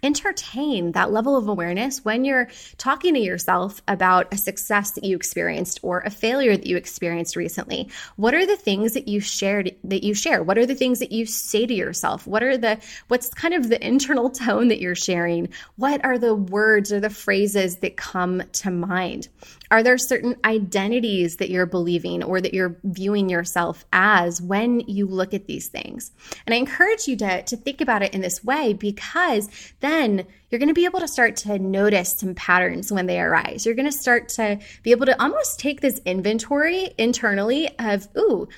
entertain 0.04 0.94
that 0.94 1.12
level 1.12 1.36
of 1.36 1.48
awareness 1.48 2.04
when 2.04 2.26
you're 2.26 2.50
talking 2.78 3.14
to 3.14 3.20
yourself 3.20 3.82
about 3.88 4.34
a 4.34 4.38
success 4.38 4.92
that 4.92 5.04
you 5.04 5.16
experienced 5.16 5.80
or 5.84 6.00
a 6.00 6.10
failure 6.10 6.56
that 6.56 6.66
you 6.66 6.76
experienced 6.76 7.36
recently. 7.36 7.90
What 8.16 8.34
are 8.34 8.46
the 8.46 8.58
things 8.58 8.94
that 8.94 9.08
you 9.08 9.20
shared 9.20 9.76
that 9.84 10.04
you 10.04 10.14
share? 10.14 10.42
What 10.42 10.58
are 10.58 10.66
the 10.66 10.76
things 10.76 11.00
that 11.00 11.12
you 11.12 11.26
say 11.26 11.66
to 11.66 11.74
yourself? 11.74 12.26
What 12.26 12.44
are 12.44 12.58
the 12.58 12.80
what's 13.08 13.34
kind 13.34 13.54
of 13.54 13.70
the 13.70 13.86
internal 13.86 14.30
tone 14.32 14.70
that 14.70 14.82
you're 14.82 14.96
sharing? 14.96 15.50
What 15.76 16.04
are 16.04 16.18
the 16.18 16.36
words 16.36 16.92
or 16.92 17.00
the 17.00 17.10
phrases 17.10 17.78
that 17.78 17.96
come 17.98 18.44
to 18.54 18.72
mind? 18.72 19.28
Are 19.72 19.84
there 19.84 19.98
certain 19.98 20.36
identities 20.44 21.38
that 21.38 21.50
you're 21.50 21.66
believing 21.66 22.24
or 22.24 22.42
that 22.42 22.54
you're 22.54 22.78
viewing 22.84 23.30
yourself 23.30 23.86
as 23.94 24.42
when 24.42 24.82
you 24.82 25.08
look 25.08 25.34
at 25.34 25.48
these 25.48 25.70
things? 25.70 26.12
And 26.46 26.54
I 26.54 26.58
encourage 26.58 27.08
you 27.08 27.16
to, 27.16 27.42
to 27.44 27.56
think 27.56 27.80
about 27.80 28.04
it 28.04 28.14
in 28.14 28.20
this 28.20 28.44
way 28.44 28.74
because 28.74 29.50
then 29.80 30.28
you're 30.50 30.60
going 30.60 30.68
to 30.68 30.74
be 30.74 30.84
able 30.84 31.00
to 31.00 31.08
start 31.08 31.38
to 31.38 31.58
notice 31.58 32.18
some 32.18 32.36
patterns 32.36 32.92
when 32.92 33.06
they 33.06 33.22
arise. 33.22 33.66
You're 33.66 33.76
going 33.76 33.90
to 33.90 33.98
start 33.98 34.28
to 34.30 34.60
be 34.84 34.92
able 34.92 35.06
to 35.06 35.20
almost 35.22 35.58
take 35.58 35.80
this 35.80 36.02
inventory 36.06 36.90
internally 36.98 37.70
of, 37.80 38.10
ooh, 38.18 38.50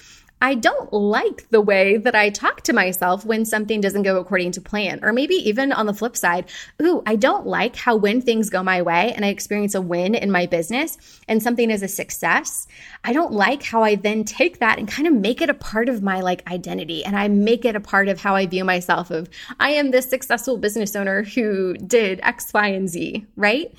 I 0.44 0.56
don't 0.56 0.92
like 0.92 1.50
the 1.52 1.62
way 1.62 1.96
that 1.96 2.16
I 2.16 2.30
talk 2.30 2.64
to 2.64 2.74
myself 2.74 3.24
when 3.24 3.46
something 3.46 3.80
doesn't 3.80 4.04
go 4.04 4.18
according 4.18 4.52
to 4.52 4.62
plan. 4.62 5.00
Or 5.02 5.14
maybe 5.14 5.36
even 5.36 5.72
on 5.72 5.86
the 5.86 5.94
flip 5.94 6.18
side, 6.18 6.52
ooh, 6.82 7.02
I 7.06 7.16
don't 7.16 7.48
like 7.48 7.78
how 7.78 7.96
when 7.96 8.20
things 8.20 8.50
go 8.50 8.62
my 8.62 8.82
way 8.82 9.14
and 9.14 9.24
I 9.24 9.30
experience 9.30 9.74
a 9.74 9.80
win 9.80 10.16
in 10.16 10.30
my 10.32 10.46
business 10.46 10.98
and 11.30 11.42
something 11.42 11.72
is 11.72 11.82
a 11.82 11.88
success, 11.88 12.68
I 13.06 13.14
don't 13.14 13.32
like 13.32 13.64
how 13.64 13.84
I 13.84 13.96
then 13.96 14.26
take 14.26 14.60
that 14.60 14.80
and 14.80 14.86
kind 14.86 15.08
of 15.08 15.14
make 15.14 15.42
it 15.42 15.50
a 15.50 15.54
part 15.54 15.88
of 15.88 16.04
my 16.04 16.20
like 16.20 16.46
identity 16.52 17.06
and 17.06 17.16
I 17.16 17.30
make 17.30 17.64
it 17.64 17.78
a 17.78 17.80
part 17.80 18.10
of 18.10 18.20
how 18.20 18.36
I 18.36 18.46
view 18.46 18.66
myself 18.66 19.12
of 19.12 19.30
I 19.62 19.70
am 19.70 19.92
this 19.92 20.10
successful 20.10 20.58
business 20.58 20.94
owner 20.94 21.24
who 21.24 21.76
did 21.76 22.20
X, 22.22 22.52
Y, 22.54 22.68
and 22.68 22.90
Z, 22.90 23.26
right? 23.38 23.74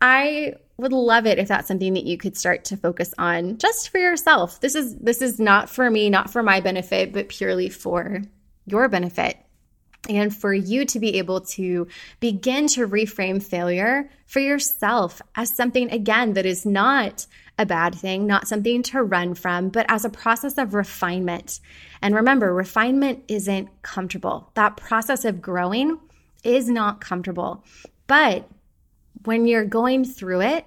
I 0.00 0.54
would 0.78 0.92
love 0.92 1.26
it 1.26 1.38
if 1.38 1.48
that's 1.48 1.68
something 1.68 1.94
that 1.94 2.04
you 2.04 2.18
could 2.18 2.36
start 2.36 2.64
to 2.66 2.76
focus 2.76 3.14
on 3.18 3.58
just 3.58 3.88
for 3.88 3.98
yourself. 3.98 4.60
This 4.60 4.74
is 4.74 4.96
this 4.96 5.22
is 5.22 5.40
not 5.40 5.70
for 5.70 5.90
me, 5.90 6.10
not 6.10 6.30
for 6.30 6.42
my 6.42 6.60
benefit, 6.60 7.12
but 7.12 7.28
purely 7.28 7.68
for 7.68 8.22
your 8.66 8.88
benefit. 8.88 9.36
And 10.08 10.34
for 10.34 10.54
you 10.54 10.84
to 10.84 11.00
be 11.00 11.18
able 11.18 11.40
to 11.40 11.88
begin 12.20 12.68
to 12.68 12.86
reframe 12.86 13.42
failure 13.42 14.08
for 14.26 14.38
yourself 14.38 15.20
as 15.34 15.54
something, 15.54 15.90
again, 15.90 16.34
that 16.34 16.46
is 16.46 16.64
not 16.64 17.26
a 17.58 17.66
bad 17.66 17.94
thing, 17.94 18.26
not 18.26 18.46
something 18.46 18.82
to 18.84 19.02
run 19.02 19.34
from, 19.34 19.70
but 19.70 19.86
as 19.88 20.04
a 20.04 20.10
process 20.10 20.58
of 20.58 20.74
refinement. 20.74 21.58
And 22.02 22.14
remember, 22.14 22.54
refinement 22.54 23.24
isn't 23.26 23.82
comfortable. 23.82 24.50
That 24.54 24.76
process 24.76 25.24
of 25.24 25.42
growing 25.42 25.98
is 26.44 26.68
not 26.68 27.00
comfortable. 27.00 27.64
But 28.06 28.48
when 29.26 29.46
you're 29.46 29.64
going 29.64 30.04
through 30.04 30.42
it, 30.42 30.66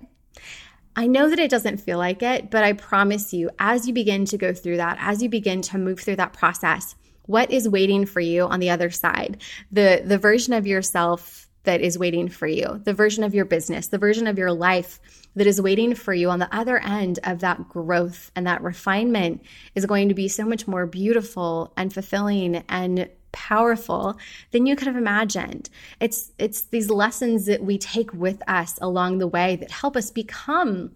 I 0.95 1.07
know 1.07 1.29
that 1.29 1.39
it 1.39 1.51
doesn't 1.51 1.77
feel 1.77 1.97
like 1.97 2.21
it, 2.21 2.49
but 2.51 2.63
I 2.63 2.73
promise 2.73 3.33
you, 3.33 3.49
as 3.59 3.87
you 3.87 3.93
begin 3.93 4.25
to 4.25 4.37
go 4.37 4.53
through 4.53 4.77
that, 4.77 4.97
as 4.99 5.23
you 5.23 5.29
begin 5.29 5.61
to 5.63 5.77
move 5.77 5.99
through 5.99 6.17
that 6.17 6.33
process, 6.33 6.95
what 7.23 7.51
is 7.51 7.69
waiting 7.69 8.05
for 8.05 8.19
you 8.19 8.43
on 8.43 8.59
the 8.59 8.71
other 8.71 8.89
side? 8.89 9.41
The 9.71 10.01
the 10.03 10.17
version 10.17 10.53
of 10.53 10.65
yourself 10.67 11.47
that 11.63 11.81
is 11.81 11.99
waiting 11.99 12.29
for 12.29 12.47
you, 12.47 12.81
the 12.83 12.93
version 12.93 13.23
of 13.23 13.35
your 13.35 13.45
business, 13.45 13.87
the 13.87 13.97
version 13.97 14.27
of 14.27 14.37
your 14.37 14.51
life 14.51 14.99
that 15.35 15.45
is 15.45 15.61
waiting 15.61 15.93
for 15.93 16.13
you 16.13 16.29
on 16.29 16.39
the 16.39 16.53
other 16.55 16.79
end 16.79 17.19
of 17.23 17.39
that 17.41 17.69
growth 17.69 18.31
and 18.35 18.47
that 18.47 18.63
refinement 18.63 19.43
is 19.75 19.85
going 19.85 20.09
to 20.09 20.15
be 20.15 20.27
so 20.27 20.45
much 20.45 20.67
more 20.67 20.87
beautiful 20.87 21.71
and 21.77 21.93
fulfilling 21.93 22.63
and 22.67 23.09
powerful 23.31 24.17
than 24.51 24.65
you 24.65 24.75
could 24.75 24.87
have 24.87 24.97
imagined. 24.97 25.69
It's 25.99 26.31
it's 26.37 26.61
these 26.63 26.89
lessons 26.89 27.45
that 27.45 27.63
we 27.63 27.77
take 27.77 28.13
with 28.13 28.41
us 28.47 28.77
along 28.81 29.17
the 29.17 29.27
way 29.27 29.55
that 29.57 29.71
help 29.71 29.95
us 29.95 30.11
become 30.11 30.91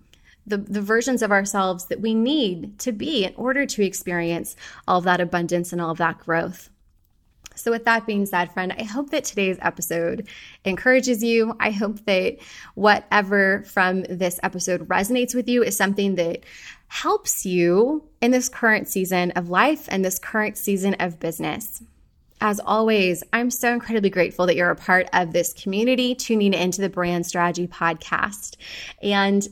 the, 0.45 0.57
the 0.57 0.81
versions 0.81 1.21
of 1.21 1.31
ourselves 1.31 1.85
that 1.85 2.01
we 2.01 2.13
need 2.13 2.77
to 2.79 2.91
be 2.91 3.23
in 3.23 3.33
order 3.35 3.65
to 3.65 3.85
experience 3.85 4.55
all 4.87 4.97
of 4.97 5.05
that 5.05 5.21
abundance 5.21 5.71
and 5.71 5.81
all 5.81 5.91
of 5.91 5.97
that 5.99 6.19
growth. 6.19 6.69
So, 7.55 7.71
with 7.71 7.85
that 7.85 8.07
being 8.07 8.25
said, 8.25 8.51
friend, 8.51 8.73
I 8.77 8.83
hope 8.83 9.11
that 9.11 9.25
today's 9.25 9.59
episode 9.61 10.27
encourages 10.65 11.23
you. 11.23 11.55
I 11.59 11.69
hope 11.69 12.03
that 12.05 12.37
whatever 12.73 13.63
from 13.63 14.03
this 14.03 14.39
episode 14.41 14.87
resonates 14.87 15.35
with 15.35 15.47
you 15.47 15.63
is 15.63 15.77
something 15.77 16.15
that 16.15 16.43
helps 16.87 17.45
you 17.45 18.03
in 18.21 18.31
this 18.31 18.49
current 18.49 18.87
season 18.87 19.31
of 19.31 19.49
life 19.49 19.87
and 19.89 20.03
this 20.03 20.19
current 20.19 20.57
season 20.57 20.95
of 20.95 21.19
business. 21.19 21.83
As 22.43 22.59
always, 22.59 23.23
I'm 23.31 23.49
so 23.49 23.71
incredibly 23.71 24.09
grateful 24.09 24.47
that 24.47 24.57
you're 24.57 24.69
a 24.69 24.75
part 24.75 25.07
of 25.13 25.31
this 25.31 25.53
community 25.53 26.13
tuning 26.13 26.53
into 26.53 26.81
the 26.81 26.89
Brand 26.89 27.25
Strategy 27.25 27.67
podcast. 27.67 28.57
And 29.01 29.47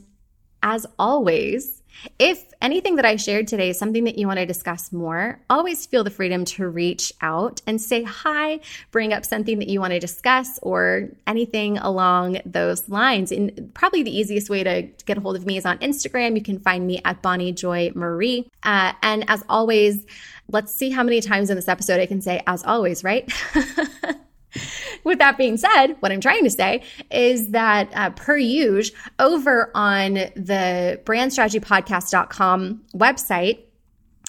as 0.62 0.84
always, 0.98 1.82
if 2.18 2.44
anything 2.60 2.96
that 2.96 3.06
I 3.06 3.16
shared 3.16 3.48
today 3.48 3.70
is 3.70 3.78
something 3.78 4.04
that 4.04 4.18
you 4.18 4.26
want 4.26 4.40
to 4.40 4.46
discuss 4.46 4.92
more, 4.92 5.40
always 5.48 5.86
feel 5.86 6.04
the 6.04 6.10
freedom 6.10 6.44
to 6.44 6.68
reach 6.68 7.14
out 7.22 7.62
and 7.66 7.80
say 7.80 8.02
hi, 8.02 8.60
bring 8.90 9.14
up 9.14 9.24
something 9.24 9.58
that 9.60 9.68
you 9.68 9.80
want 9.80 9.94
to 9.94 9.98
discuss 9.98 10.58
or 10.62 11.08
anything 11.26 11.78
along 11.78 12.40
those 12.44 12.88
lines. 12.90 13.32
And 13.32 13.72
probably 13.72 14.02
the 14.02 14.14
easiest 14.14 14.50
way 14.50 14.64
to 14.64 14.82
get 15.06 15.16
a 15.16 15.20
hold 15.22 15.36
of 15.36 15.46
me 15.46 15.56
is 15.56 15.64
on 15.64 15.78
Instagram. 15.78 16.36
You 16.36 16.42
can 16.42 16.58
find 16.58 16.86
me 16.86 17.00
at 17.06 17.22
Bonnie 17.22 17.52
Joy 17.52 17.92
Marie. 17.94 18.50
Uh, 18.62 18.92
and 19.02 19.24
as 19.28 19.42
always, 19.48 20.04
let's 20.52 20.74
see 20.74 20.90
how 20.90 21.02
many 21.02 21.20
times 21.20 21.50
in 21.50 21.56
this 21.56 21.68
episode 21.68 22.00
I 22.00 22.06
can 22.06 22.20
say, 22.20 22.42
as 22.46 22.62
always, 22.64 23.02
right? 23.02 23.30
With 25.04 25.18
that 25.18 25.38
being 25.38 25.56
said, 25.56 25.94
what 26.00 26.12
I'm 26.12 26.20
trying 26.20 26.44
to 26.44 26.50
say 26.50 26.82
is 27.10 27.48
that 27.48 27.90
uh, 27.94 28.10
per 28.10 28.36
usual, 28.36 28.96
over 29.18 29.70
on 29.74 30.14
the 30.14 31.00
brandstrategypodcast.com 31.04 32.82
website, 32.94 33.58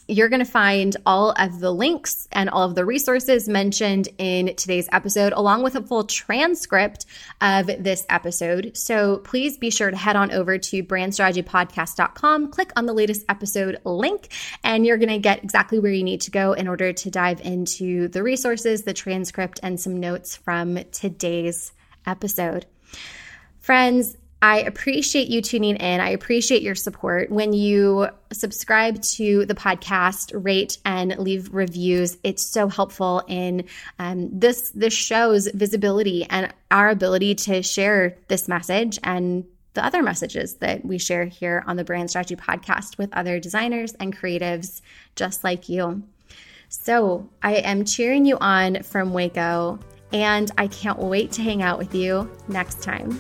you're 0.08 0.30
going 0.30 0.44
to 0.44 0.52
find 0.52 0.96
all 1.06 1.32
of 1.38 1.60
the 1.60 1.72
links 1.72 2.28
and 2.32 2.50
all 2.50 2.64
of 2.64 2.76
the 2.76 2.86
resources 2.86 3.48
mentioned 3.48 4.10
in 4.18 4.56
today's 4.56 4.90
episode, 4.92 5.34
along 5.34 5.64
with 5.64 5.76
a 5.76 5.82
full 5.82 6.04
transcript 6.04 7.06
of 7.42 7.68
this 7.68 8.06
episode. 8.10 8.76
So 8.76 9.18
please 9.18 9.58
be 9.58 9.70
sure 9.70 9.92
to 9.92 9.98
head 9.98 10.16
on 10.16 10.32
over 10.32 10.58
to 10.58 10.84
brandstrategypodcast.com, 10.84 12.52
click 12.52 12.72
on 12.76 12.86
the 12.86 12.94
latest 12.94 13.26
episode 13.30 13.80
link, 13.86 14.30
and 14.64 14.86
you're 14.86 14.98
going 14.98 15.10
to 15.10 15.20
get 15.20 15.44
exactly 15.44 15.80
where 15.80 15.92
you 15.92 16.04
need 16.04 16.22
to 16.22 16.32
go 16.32 16.54
in 16.54 16.68
order 16.68 16.94
to 16.94 17.10
dive 17.10 17.40
into 17.42 18.08
the 18.10 18.24
resources, 18.24 18.84
the 18.84 18.94
transcript, 18.94 19.60
and 19.64 19.80
some 19.80 20.00
notes 20.00 20.36
from 20.36 20.80
today's 20.92 21.72
episode. 22.06 22.66
Friends, 23.60 24.18
I 24.44 24.60
appreciate 24.60 25.30
you 25.30 25.42
tuning 25.42 25.78
in. 25.78 26.02
I 26.02 26.10
appreciate 26.10 26.64
your 26.64 26.76
support. 26.76 27.32
When 27.32 27.54
you 27.54 28.10
subscribe 28.34 29.02
to 29.02 29.46
the 29.46 29.56
podcast, 29.56 30.32
rate 30.34 30.80
and 30.84 31.18
leave 31.18 31.54
reviews, 31.54 32.18
it's 32.26 32.46
so 32.46 32.68
helpful 32.68 33.24
in 33.30 33.64
um, 34.00 34.38
this 34.38 34.72
this 34.72 34.94
show's 34.94 35.48
visibility 35.48 36.26
and 36.30 36.54
our 36.70 36.90
ability 36.90 37.36
to 37.36 37.64
share 37.64 38.18
this 38.28 38.50
message 38.50 39.00
and 39.02 39.46
the 39.76 39.86
other 39.86 40.04
messages 40.04 40.56
that 40.56 40.84
we 40.84 40.98
share 40.98 41.24
here 41.24 41.64
on 41.66 41.78
the 41.78 41.86
Brand 41.86 42.10
Strategy 42.10 42.36
Podcast 42.36 42.98
with 42.98 43.14
other 43.14 43.40
designers 43.40 43.94
and 43.94 44.14
creatives 44.14 44.82
just 45.16 45.46
like 45.46 45.70
you. 45.70 46.04
So 46.68 47.30
I 47.42 47.56
am 47.56 47.86
cheering 47.86 48.26
you 48.26 48.38
on 48.42 48.84
from 48.84 49.14
Waco, 49.14 49.80
and 50.12 50.52
I 50.58 50.68
can't 50.68 51.00
wait 51.00 51.32
to 51.34 51.42
hang 51.42 51.62
out 51.62 51.78
with 51.78 51.96
you 51.96 52.30
next 52.50 52.84
time. 52.84 53.18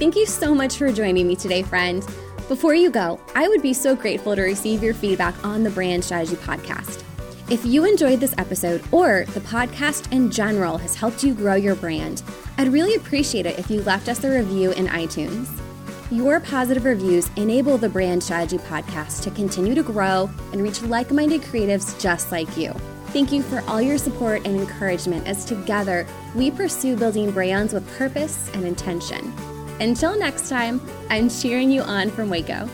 Thank 0.00 0.16
you 0.16 0.24
so 0.24 0.54
much 0.54 0.78
for 0.78 0.90
joining 0.90 1.28
me 1.28 1.36
today, 1.36 1.62
friend. 1.62 2.02
Before 2.48 2.74
you 2.74 2.88
go, 2.88 3.20
I 3.34 3.48
would 3.48 3.60
be 3.60 3.74
so 3.74 3.94
grateful 3.94 4.34
to 4.34 4.40
receive 4.40 4.82
your 4.82 4.94
feedback 4.94 5.44
on 5.44 5.62
the 5.62 5.68
Brand 5.68 6.02
Strategy 6.02 6.36
Podcast. 6.36 7.04
If 7.50 7.66
you 7.66 7.84
enjoyed 7.84 8.18
this 8.18 8.34
episode 8.38 8.82
or 8.92 9.26
the 9.34 9.40
podcast 9.40 10.10
in 10.10 10.30
general 10.30 10.78
has 10.78 10.94
helped 10.94 11.22
you 11.22 11.34
grow 11.34 11.54
your 11.54 11.74
brand, 11.74 12.22
I'd 12.56 12.72
really 12.72 12.94
appreciate 12.94 13.44
it 13.44 13.58
if 13.58 13.70
you 13.70 13.82
left 13.82 14.08
us 14.08 14.24
a 14.24 14.30
review 14.30 14.70
in 14.70 14.86
iTunes. 14.86 15.50
Your 16.10 16.40
positive 16.40 16.86
reviews 16.86 17.30
enable 17.36 17.76
the 17.76 17.90
Brand 17.90 18.22
Strategy 18.22 18.56
Podcast 18.56 19.22
to 19.24 19.30
continue 19.32 19.74
to 19.74 19.82
grow 19.82 20.30
and 20.54 20.62
reach 20.62 20.80
like 20.80 21.10
minded 21.10 21.42
creatives 21.42 22.00
just 22.00 22.32
like 22.32 22.56
you. 22.56 22.72
Thank 23.08 23.32
you 23.32 23.42
for 23.42 23.60
all 23.68 23.82
your 23.82 23.98
support 23.98 24.46
and 24.46 24.58
encouragement 24.58 25.26
as 25.26 25.44
together 25.44 26.06
we 26.34 26.50
pursue 26.50 26.96
building 26.96 27.30
brands 27.32 27.74
with 27.74 27.86
purpose 27.98 28.50
and 28.54 28.64
intention. 28.64 29.30
Until 29.80 30.18
next 30.18 30.50
time, 30.50 30.78
I'm 31.08 31.30
cheering 31.30 31.70
you 31.70 31.80
on 31.80 32.10
from 32.10 32.28
Waco. 32.28 32.68